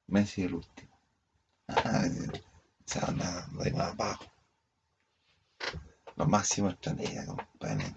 [0.07, 0.99] Messi el último.
[2.87, 4.25] Esa onda de más abajo.
[6.15, 7.95] Los máximos estrategas, compadre.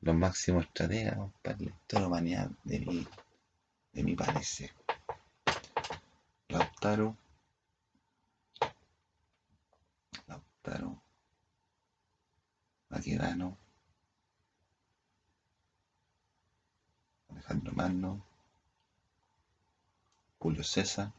[0.00, 3.06] los máximos estrategas, compadre, de la humanidad, de mi,
[3.92, 4.72] de mi parecer.
[6.48, 7.14] Lautaro.
[12.90, 13.56] Maquedano.
[17.30, 18.24] Alejandro Magno.
[20.38, 21.12] Julio César.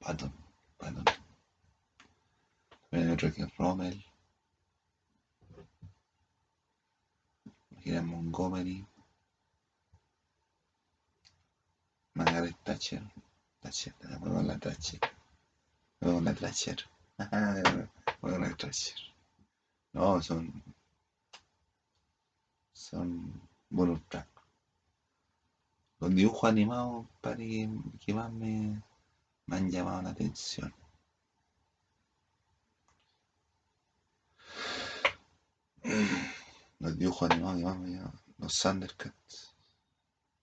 [0.00, 0.32] Patton,
[0.78, 1.29] Patton.
[2.90, 4.04] Es Rommel.
[7.78, 8.84] Gira Montgomery.
[12.14, 13.02] Margaret Thatcher.
[13.62, 15.00] Thatcher, la Thatcher.
[16.00, 16.76] La Thatcher.
[17.18, 17.88] me acuerdo
[18.20, 18.96] con la Thatcher.
[19.92, 20.62] No, son.
[22.72, 23.40] Son
[24.08, 24.28] tracks.
[26.00, 27.68] Los dibujos animados, para que,
[28.00, 28.82] que más me,
[29.46, 30.74] me han llamado la atención.
[36.78, 38.00] Los dibujos animados que más me.
[38.38, 39.54] Los Thundercats.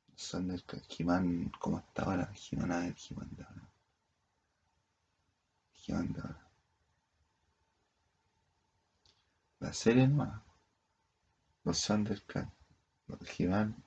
[0.10, 0.88] Los Thundercats.
[1.00, 2.32] He-Man, ¿cómo está ahora?
[2.34, 3.30] He-Man, a He-Man.
[5.86, 6.38] He-Man.
[9.60, 10.44] La serie nueva.
[11.64, 12.52] Los Thundercats.
[13.08, 13.84] Los He-Man.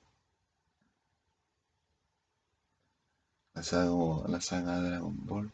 [3.53, 5.53] La saga, la saga de Dragon Ball.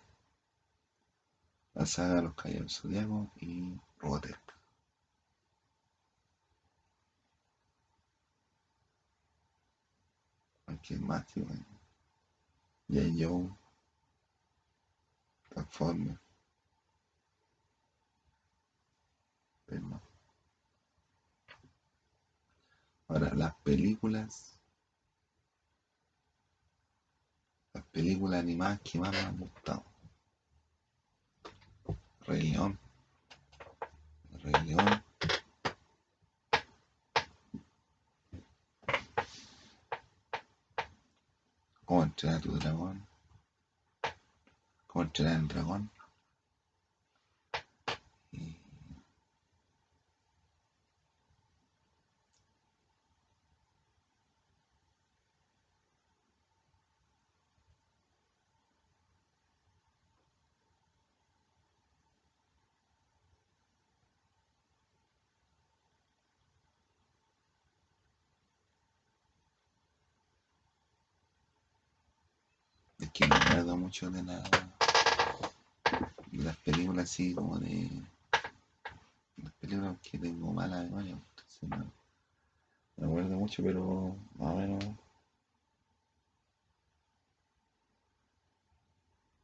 [1.74, 4.57] La saga de los Caballeros Zodiaco y Robotech.
[10.96, 11.46] Más, tío.
[12.88, 13.02] J.
[13.18, 13.50] Joe.
[15.50, 16.18] Transformer.
[19.66, 20.02] Pero
[23.10, 24.60] Ahora, las películas.
[27.74, 29.84] Las películas animadas que más me han gustado.
[32.26, 32.80] Rey León.
[41.88, 43.08] ¿Cómo entrenar a tu dragón?
[44.88, 45.90] ¿Cómo entrenar el dragón?
[48.34, 48.58] Y
[73.00, 74.44] Es que no me acuerdo mucho de, la,
[76.30, 77.90] de las películas así como de
[79.38, 81.90] las películas que tengo mala memoria, entonces no,
[82.98, 84.84] me acuerdo mucho, pero más o menos.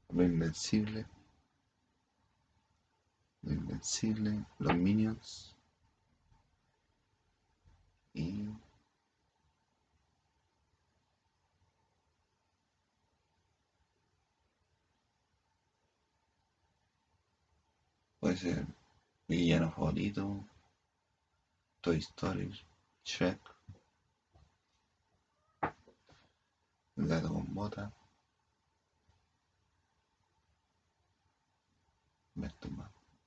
[0.10, 1.06] Lo invencible,
[3.44, 5.56] lo invencible, los minions.
[8.14, 8.50] Y
[18.24, 18.66] puede ser
[19.28, 20.48] mi villano favorito,
[21.82, 22.50] Toy Story,
[23.04, 23.38] Shrek,
[26.96, 27.92] el gato con bota,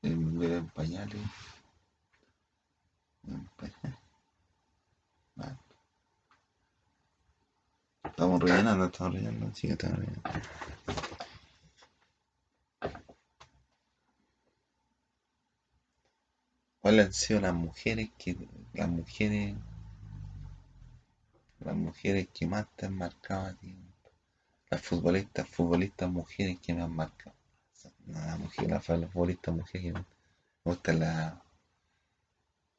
[0.01, 1.21] el bebé en pañales.
[8.03, 10.41] Estamos rellenando, estamos rellenando, sí, estamos rellenando.
[16.87, 18.37] ¿Cuáles han sido las mujeres que
[18.73, 19.57] las mujeres
[21.59, 23.77] las mujeres que más te han marcado a ti?
[24.71, 27.35] Las futbolistas, futbolistas mujeres que me han marcado.
[28.07, 30.05] La mujer, la, la futbolista mujer que me
[30.63, 31.43] gusta la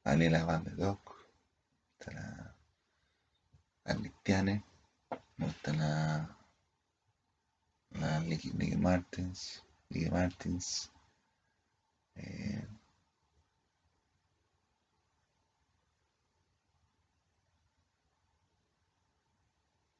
[0.06, 2.56] Daniela Van de Dock, me gusta la
[3.84, 4.64] Alistiane,
[5.36, 6.38] me gusta la
[7.90, 10.94] la Nicky Martins, Nicky Martins,
[12.16, 12.66] eh,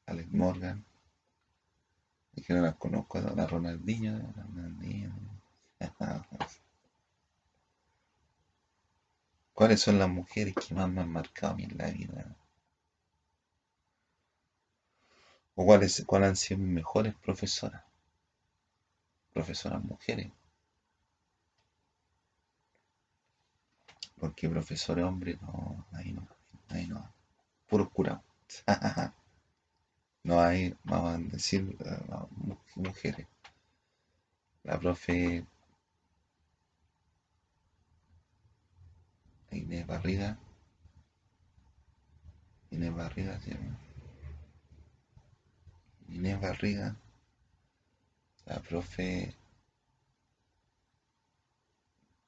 [0.08, 0.84] Alex Morgan,
[2.34, 5.12] y que no las conozco, la Ronaldinho, la Ronaldinho.
[9.52, 12.36] ¿Cuáles son las mujeres que más me han marcado a mí en la vida?
[15.56, 17.82] ¿O cuáles, cuáles han sido mis mejores profesoras?
[19.32, 20.30] Profesoras mujeres.
[24.20, 26.28] Porque profesores hombres, no, ahí no,
[26.68, 27.12] ahí no.
[27.68, 28.22] puros curados.
[30.22, 32.26] no hay, vamos a decir, uh,
[32.76, 33.26] mujeres.
[34.64, 35.44] La profe
[39.50, 40.36] Inés Barriga.
[42.70, 43.78] Inés Barriga se llama.
[46.08, 46.96] Inés Barriga.
[48.46, 49.34] La profe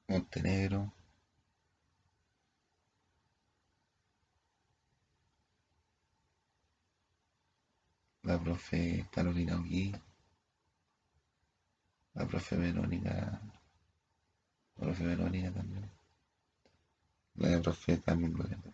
[0.07, 0.91] Montenegro.
[8.23, 9.91] La profe Carolina Ogui.
[12.13, 13.41] La profe Verónica.
[14.77, 15.89] La profe Verónica también.
[17.35, 18.73] La profe Carmen Loreto.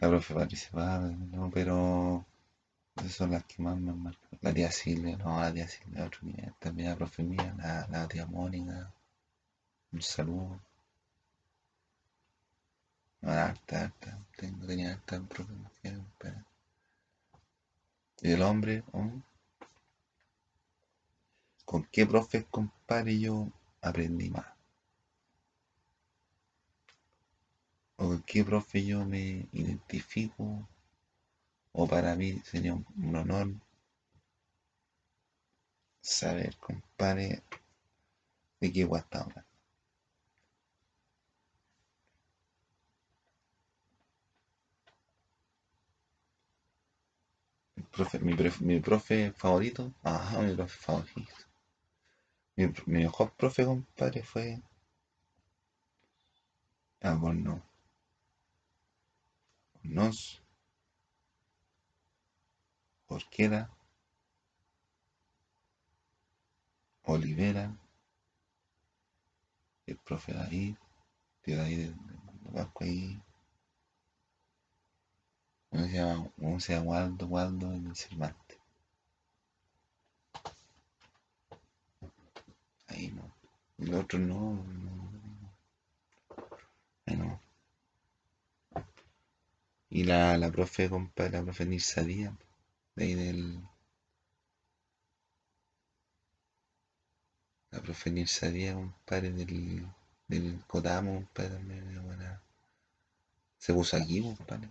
[0.00, 1.50] La profe Patricia Pávez, ¿no?
[1.50, 2.24] pero
[2.96, 4.38] esas son las que más me han marcado.
[4.40, 6.52] La tía Silvia, no, la tía Silvia, otro nivel.
[6.60, 8.92] También la profe mía, la, la tía Mónica.
[9.92, 10.60] Un saludo.
[13.24, 14.18] No, harta, harta.
[14.36, 15.22] Tengo, tenía harta
[16.18, 16.44] pero...
[18.20, 18.84] ¿Y el hombre?
[21.64, 23.48] ¿Con qué profe, compadre, yo
[23.80, 24.46] aprendí más?
[27.96, 30.68] ¿O con qué profe yo me identifico?
[31.72, 33.54] ¿O para mí sería un, honor
[36.02, 37.42] saber, compadre,
[38.60, 39.53] de qué guay hablando?
[48.60, 51.34] Mi, profe, favorito, ajá, mi profe favorito.
[52.56, 54.60] Mi, mejor profe, compadre, fue.
[57.00, 57.62] Ah, bueno,
[59.84, 60.42] nos.
[63.06, 63.70] Porquera.
[67.04, 67.78] Olivera.
[69.86, 70.76] El profe David.
[71.42, 73.22] Tío David de, de Vasco ahí.
[75.74, 78.58] Uno se llama, uno se llama Waldo, Waldo en el Cervantes.
[82.86, 83.34] Ahí no.
[83.78, 85.10] El otro no, no.
[87.06, 87.40] Ahí no.
[89.90, 92.34] Y la, la profe, compadre, la profe Nilsa Díaz,
[92.94, 93.60] de ahí del.
[97.72, 99.86] La profe Nilsa Díaz, compadre, del,
[100.28, 102.38] del Cotamo, compadre, también.
[103.58, 104.68] Se puso aquí, compadre.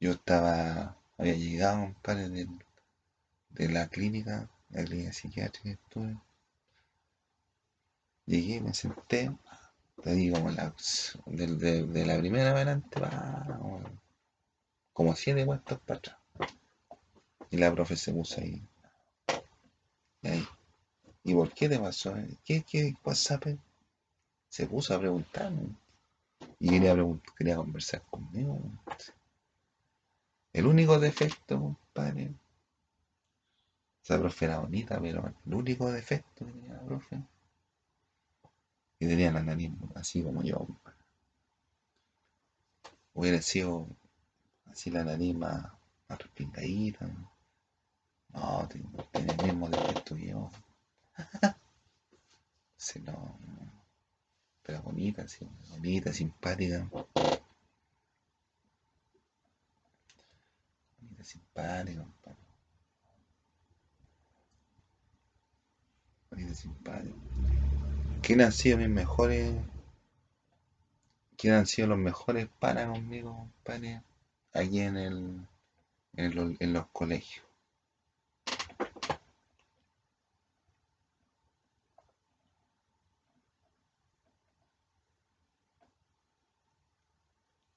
[0.00, 2.48] Yo estaba, había llegado, compadre, del,
[3.50, 6.16] de la clínica, la clínica psiquiátrica estuve.
[8.26, 9.34] Llegué, me senté,
[10.02, 10.74] te digo, como la,
[11.26, 13.00] de, de, de la primera adelante,
[14.92, 16.18] como siete vueltas para atrás.
[17.50, 18.62] Y la profe se puso ahí.
[20.22, 20.46] Y ahí.
[21.24, 22.14] ¿Y por qué te pasó?
[22.44, 23.46] ¿Qué, qué WhatsApp?
[24.48, 25.74] Se puso a preguntarme.
[26.60, 28.60] Y quería, preguntar, quería conversar conmigo.
[30.52, 32.34] El único defecto, compadre.
[34.02, 37.22] Esa profe era bonita, pero el único defecto que tenía la profe.
[38.98, 40.66] Que tenía la nariz así como yo.
[43.14, 43.86] Hubiera sido
[44.66, 45.64] así la nariz más,
[46.08, 46.18] más.
[48.30, 50.50] No, tiene, el mismo defecto que yo.
[52.76, 53.72] sí, no, no.
[54.62, 56.88] Pero bonita, sí, bonita, simpática.
[61.28, 62.38] Bonita, simpática, compadre.
[66.30, 67.14] Bonita, simpática.
[68.22, 69.54] ¿Quiénes han sido mis mejores?
[71.36, 74.02] ¿Quiénes han sido los mejores para conmigo, compadre?
[74.54, 75.46] Aquí en el,
[76.14, 77.44] en, en los colegios.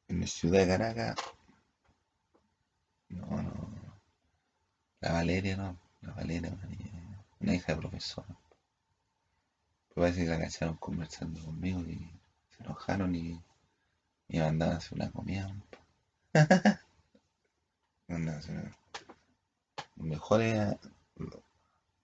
[0.08, 1.16] En mi ciudad de Caracas,
[3.12, 3.52] no, no.
[5.02, 5.78] La Valeria, no.
[6.00, 8.24] La Valeria, una, niña- una hija de profesor.
[9.90, 12.00] Pero parece que la cacharon conversando conmigo y
[12.50, 13.40] se enojaron y,
[14.30, 15.50] y me mandaban a hacer una comida.
[15.50, 15.64] Me
[18.16, 18.78] mandaban a hacer una-
[19.96, 20.78] Los mejores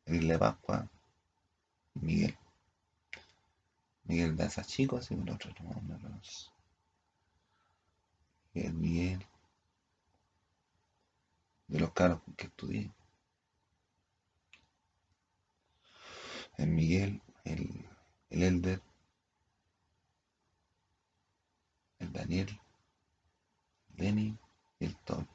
[0.08, 0.90] en Isla de Pascua,
[2.02, 2.34] Miguel.
[4.08, 6.48] Miguel Daza Chico, así que el otro no, no lo sé.
[8.54, 9.26] Miguel, Miguel.
[11.68, 12.92] De los caros con que estudié.
[16.58, 17.86] El Miguel, el,
[18.30, 18.82] el Elder,
[22.00, 22.60] el Daniel,
[23.96, 24.38] el Lenny
[24.80, 25.28] y el Tom.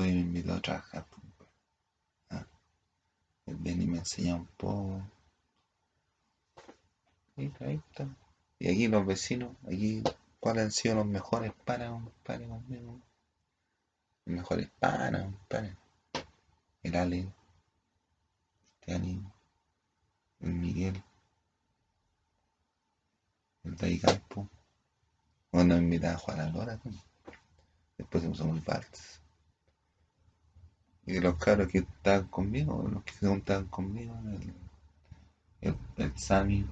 [0.00, 1.06] Me invitó a trabajar.
[1.10, 1.48] pues,
[2.30, 2.46] ah.
[3.44, 5.02] El también y me enseñó un poco.
[7.36, 8.08] Ahí está.
[8.60, 10.02] Y aquí los vecinos, aquí,
[10.38, 13.00] ¿cuáles han sido los mejores panas, compadre, conmigo?
[14.26, 15.76] Los mejores panas, compadre.
[16.82, 17.32] El Ale,
[18.82, 19.22] el
[20.40, 21.02] el Miguel,
[23.64, 24.46] el Day Campo.
[25.50, 26.80] Cuando me invitaba a jugar a la hora,
[27.96, 29.22] después usamos el vals.
[31.06, 34.54] Y de los caros que estaban conmigo, los que se juntaban conmigo, el,
[35.62, 36.66] el, el Sammy,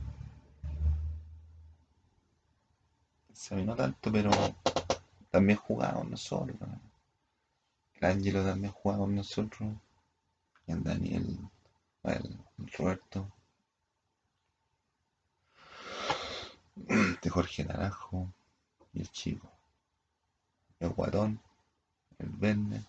[3.39, 4.31] Sammy no tanto, pero
[5.31, 6.59] también jugábamos nosotros.
[7.95, 9.75] El Ángelo también jugaba con nosotros.
[10.67, 11.39] El Daniel,
[12.03, 12.37] el,
[12.77, 13.31] Roberto.
[17.23, 18.29] De Jorge Naranjo
[18.93, 19.49] y el chico.
[20.81, 21.41] El guatón,
[22.19, 22.85] el Verne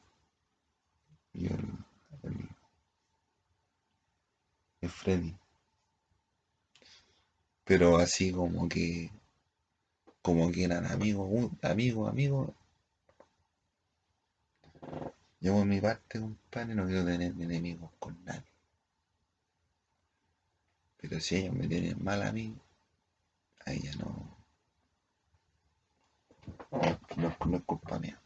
[1.32, 1.86] y el,
[4.82, 5.38] el Freddy.
[7.64, 9.12] Pero así como que
[10.22, 12.50] como que eran amigos, amigos, amigos.
[15.42, 18.44] Yo por mi parte, compadre, no quiero tener enemigos con nadie.
[20.98, 22.54] Pero si ellos me tienen mal a mí,
[23.66, 24.38] ahí ya no.
[27.18, 28.20] No, no, es culpa mía.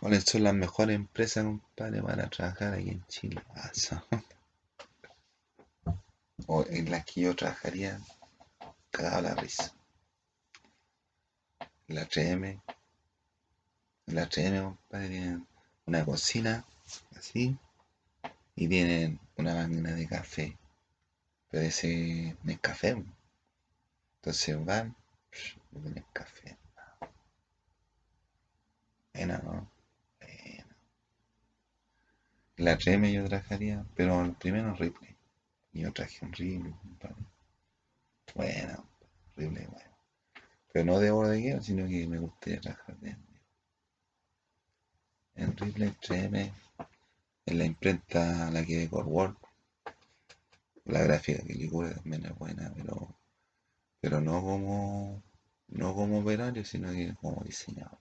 [0.00, 3.42] ¿Cuáles son las mejores empresas, compadre, para trabajar aquí en Chile?
[6.46, 8.00] O en las que yo trabajaría,
[8.90, 9.72] cagado la risa.
[11.88, 12.60] La 3M,
[14.06, 15.46] la 3M, compadre, tienen
[15.86, 16.64] una cocina
[17.16, 17.56] así
[18.54, 20.56] y tienen una máquina de café.
[21.50, 23.04] Pero ese no es café.
[24.16, 24.96] Entonces van,
[25.72, 26.56] tienen café.
[29.12, 29.76] Buena, ¿no?
[32.58, 35.15] La 3M yo trabajaría, pero primero Ripley.
[35.76, 37.16] Y yo traje un Ripley, compadre.
[38.34, 38.88] Bueno,
[39.36, 39.90] Ripley, bueno.
[40.72, 43.14] Pero no de bodeguero, sino que me gustaría trabajar de
[45.34, 46.50] en Ripley 3M,
[47.44, 49.36] en la imprenta la que de Corwork.
[50.86, 53.14] La gráfica que Licura también es buena, pero,
[54.00, 55.22] pero no como
[55.68, 57.98] no como operario, sino que como diseñador.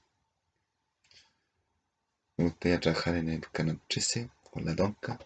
[2.37, 5.19] Me gustaría trabajar en el Canon 13 con la Tonka.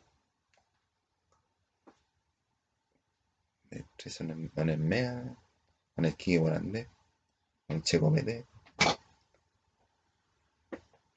[3.69, 5.35] 13 con el, Mega,
[5.95, 6.87] con el Kike Morandé,
[7.67, 8.45] con el Checo PT.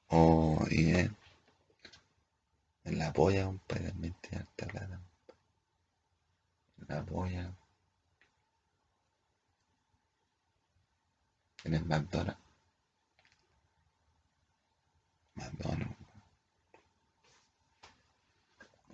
[0.09, 1.17] O y en,
[2.83, 3.91] en la polla, compadre,
[4.21, 5.01] tiene harta plata.
[6.77, 7.51] En la polla.
[11.63, 12.37] En el McDonald's.
[15.35, 15.97] McDonald's.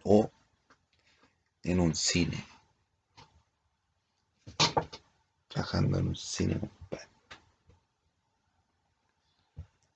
[0.03, 0.31] O
[1.63, 2.45] en un cine.
[5.49, 6.61] Trabajando en un cine.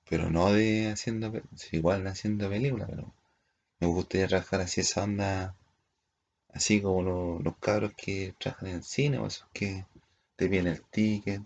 [0.08, 1.30] Pero no de haciendo,
[1.72, 3.12] igual haciendo películas, pero
[3.80, 5.56] me gustaría trabajar así esa onda,
[6.50, 9.86] así como lo- los cabros que trabajan en cine, o esos que
[10.36, 11.42] te piden el ticket,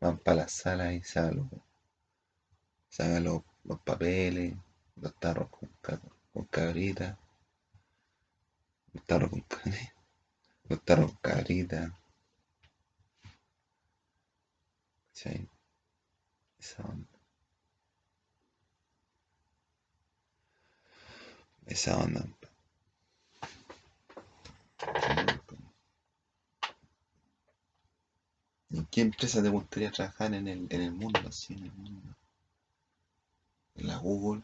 [0.00, 1.46] van para la sala y sacan los,
[3.22, 4.54] los, los papeles,
[4.96, 5.70] los tarros con,
[6.34, 7.16] con cabrita,
[8.92, 9.42] los tarros con
[10.68, 11.98] los tarros con cabrita,
[15.18, 15.48] ¿cachai?
[16.60, 17.18] Esa onda,
[21.66, 22.24] esa onda.
[28.70, 32.14] ¿En qué empresa te gustaría trabajar en el, en el mundo, así, en el mundo?
[33.76, 34.42] En la Google,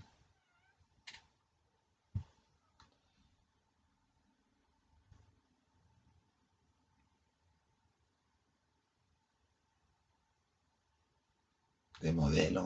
[12.05, 12.65] de modelo,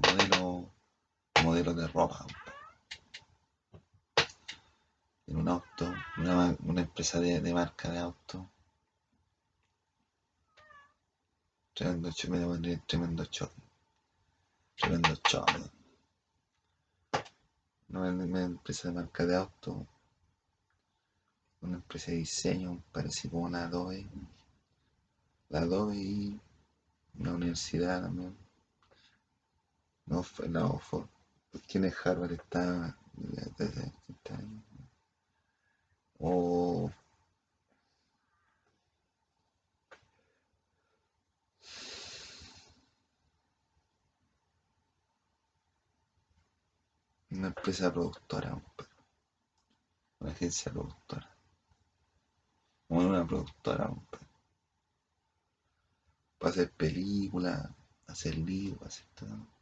[0.00, 0.70] modelo,
[1.44, 2.26] modelo de ropa,
[5.26, 8.48] en un auto, una, una empresa de, de marca de auto.
[11.74, 12.08] Tremendo
[12.46, 13.60] pondría tremendo choque.
[14.76, 15.14] Tremendo
[17.90, 19.86] es una empresa de marca de auto,
[21.60, 24.06] una empresa de diseño, parece como una Adobe.
[25.50, 26.40] La Adobe y
[27.18, 28.47] una universidad también.
[30.08, 31.08] No fue Oxford.
[31.50, 34.64] Porque en el Harvard está desde 30 años.
[36.20, 36.90] O
[47.48, 48.60] empresa productora.
[50.20, 51.36] Una agencia productora.
[52.86, 53.90] Como una productora.
[56.38, 57.68] Para hacer películas,
[58.06, 59.57] hacer libros, hacer todo.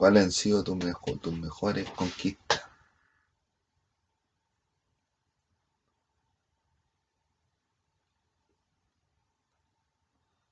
[0.00, 2.62] ¿Cuáles han sido tus, mejor, tus mejores conquistas?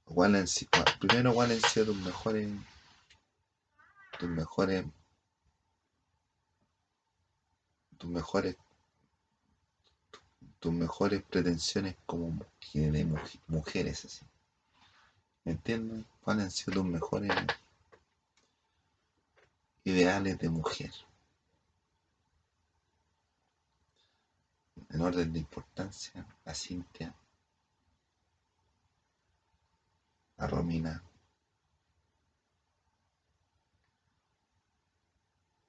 [0.04, 2.50] ¿Cuáles han primero, ¿cuáles han sido tus mejores,
[4.18, 4.84] tus mejores,
[7.96, 8.56] tus mejores,
[10.60, 12.38] tus mejores pretensiones como
[13.46, 14.26] mujeres así?
[15.44, 16.04] ¿Me entiendes?
[16.20, 17.30] ¿Cuáles han sido tus mejores
[19.88, 20.92] ideales de mujer.
[24.90, 27.14] En orden de importancia, la Cintia,
[30.36, 31.02] la Romina,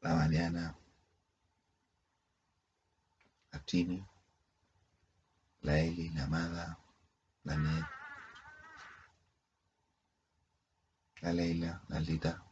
[0.01, 0.75] la Mariana,
[3.51, 4.05] la Trini,
[5.61, 6.77] la Eli, la Amada,
[7.43, 7.85] la Net,
[11.21, 12.48] la Leila, la Lita.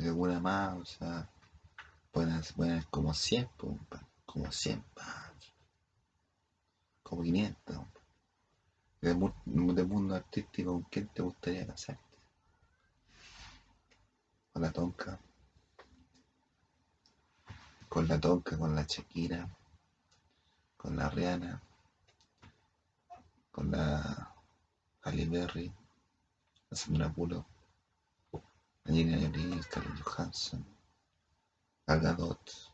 [0.00, 1.28] De alguna más, o sea,
[2.10, 3.48] pueden, pueden como 100,
[4.24, 4.84] como 100,
[7.02, 7.78] como 500.
[9.02, 9.14] De,
[9.84, 12.18] mundo artístico, ¿con quién te gustaría casarte?
[14.52, 15.20] Con la tonca.
[17.88, 19.48] Con la tonca, con la Shakira,
[20.76, 21.62] con la Rihanna,
[23.50, 24.34] con la
[25.02, 25.72] Halle Berry,
[26.70, 27.59] la Sandra Bullock.
[28.84, 30.64] Angelina Jolie, Scarlett Johansson,
[31.86, 32.72] Gal Gadot,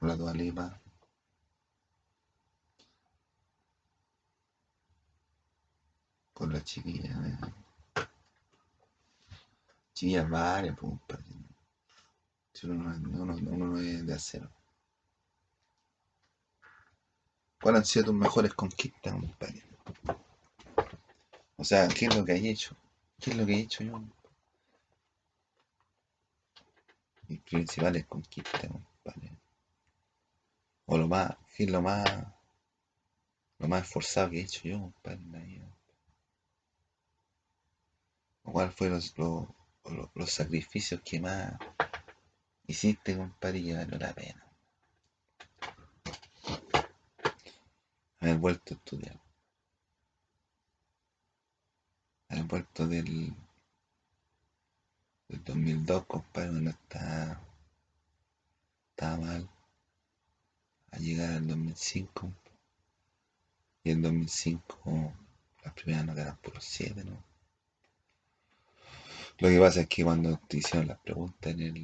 [0.00, 0.80] la
[6.32, 8.04] con la chiquilla, eh.
[9.92, 11.18] chiquillas varias, pues,
[12.62, 14.48] uno, uno, uno no es de acero.
[17.60, 19.64] ¿Cuáles han sido tus mejores conquistas, compadre?
[21.56, 22.76] O sea, ¿qué es lo que hay hecho?
[23.20, 24.00] ¿Qué es lo que he hecho yo?
[27.28, 29.36] Mis principales conquistas, compadre.
[30.86, 32.04] O lo más, ¿qué es lo más,
[33.58, 35.78] lo más esforzado que he hecho yo, compadre, en la vida?
[38.44, 41.52] O cuáles fueron los, los, sacrificios que más
[42.66, 44.44] hiciste, compadre, y valió la pena.
[48.20, 49.20] Haber vuelto a estudiar.
[52.30, 53.34] Haber vuelto del
[55.28, 57.40] el 2002, compadre, no está,
[58.90, 59.48] estaba mal.
[60.90, 62.32] A llegar al 2005.
[63.84, 65.12] Y en 2005
[65.64, 67.22] las primeras no eran por los 7, ¿no?
[69.38, 71.76] Lo que pasa es que cuando te hicieron las preguntas en, el,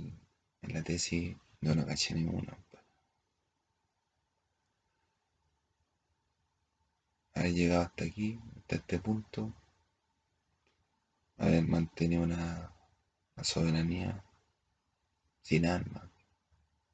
[0.62, 2.59] en la tesis, yo no caché ninguna.
[7.34, 9.53] Haber llegado hasta aquí, hasta este punto,
[11.36, 12.74] haber mantenido una
[13.37, 14.24] la soberanía
[15.43, 16.11] sin armas,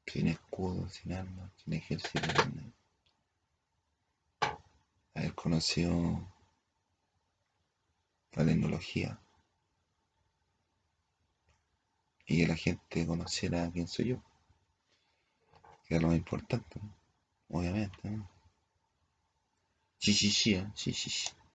[0.05, 2.21] sin escudo, sin armas, sin ejército.
[5.15, 6.27] Haber conocido
[8.33, 9.17] la tecnología
[12.25, 14.23] y que la gente conociera quién soy yo,
[15.85, 16.79] que era lo más importante,
[17.49, 18.09] obviamente.
[19.99, 21.29] Sí, sí, sí, sí, sí, sí.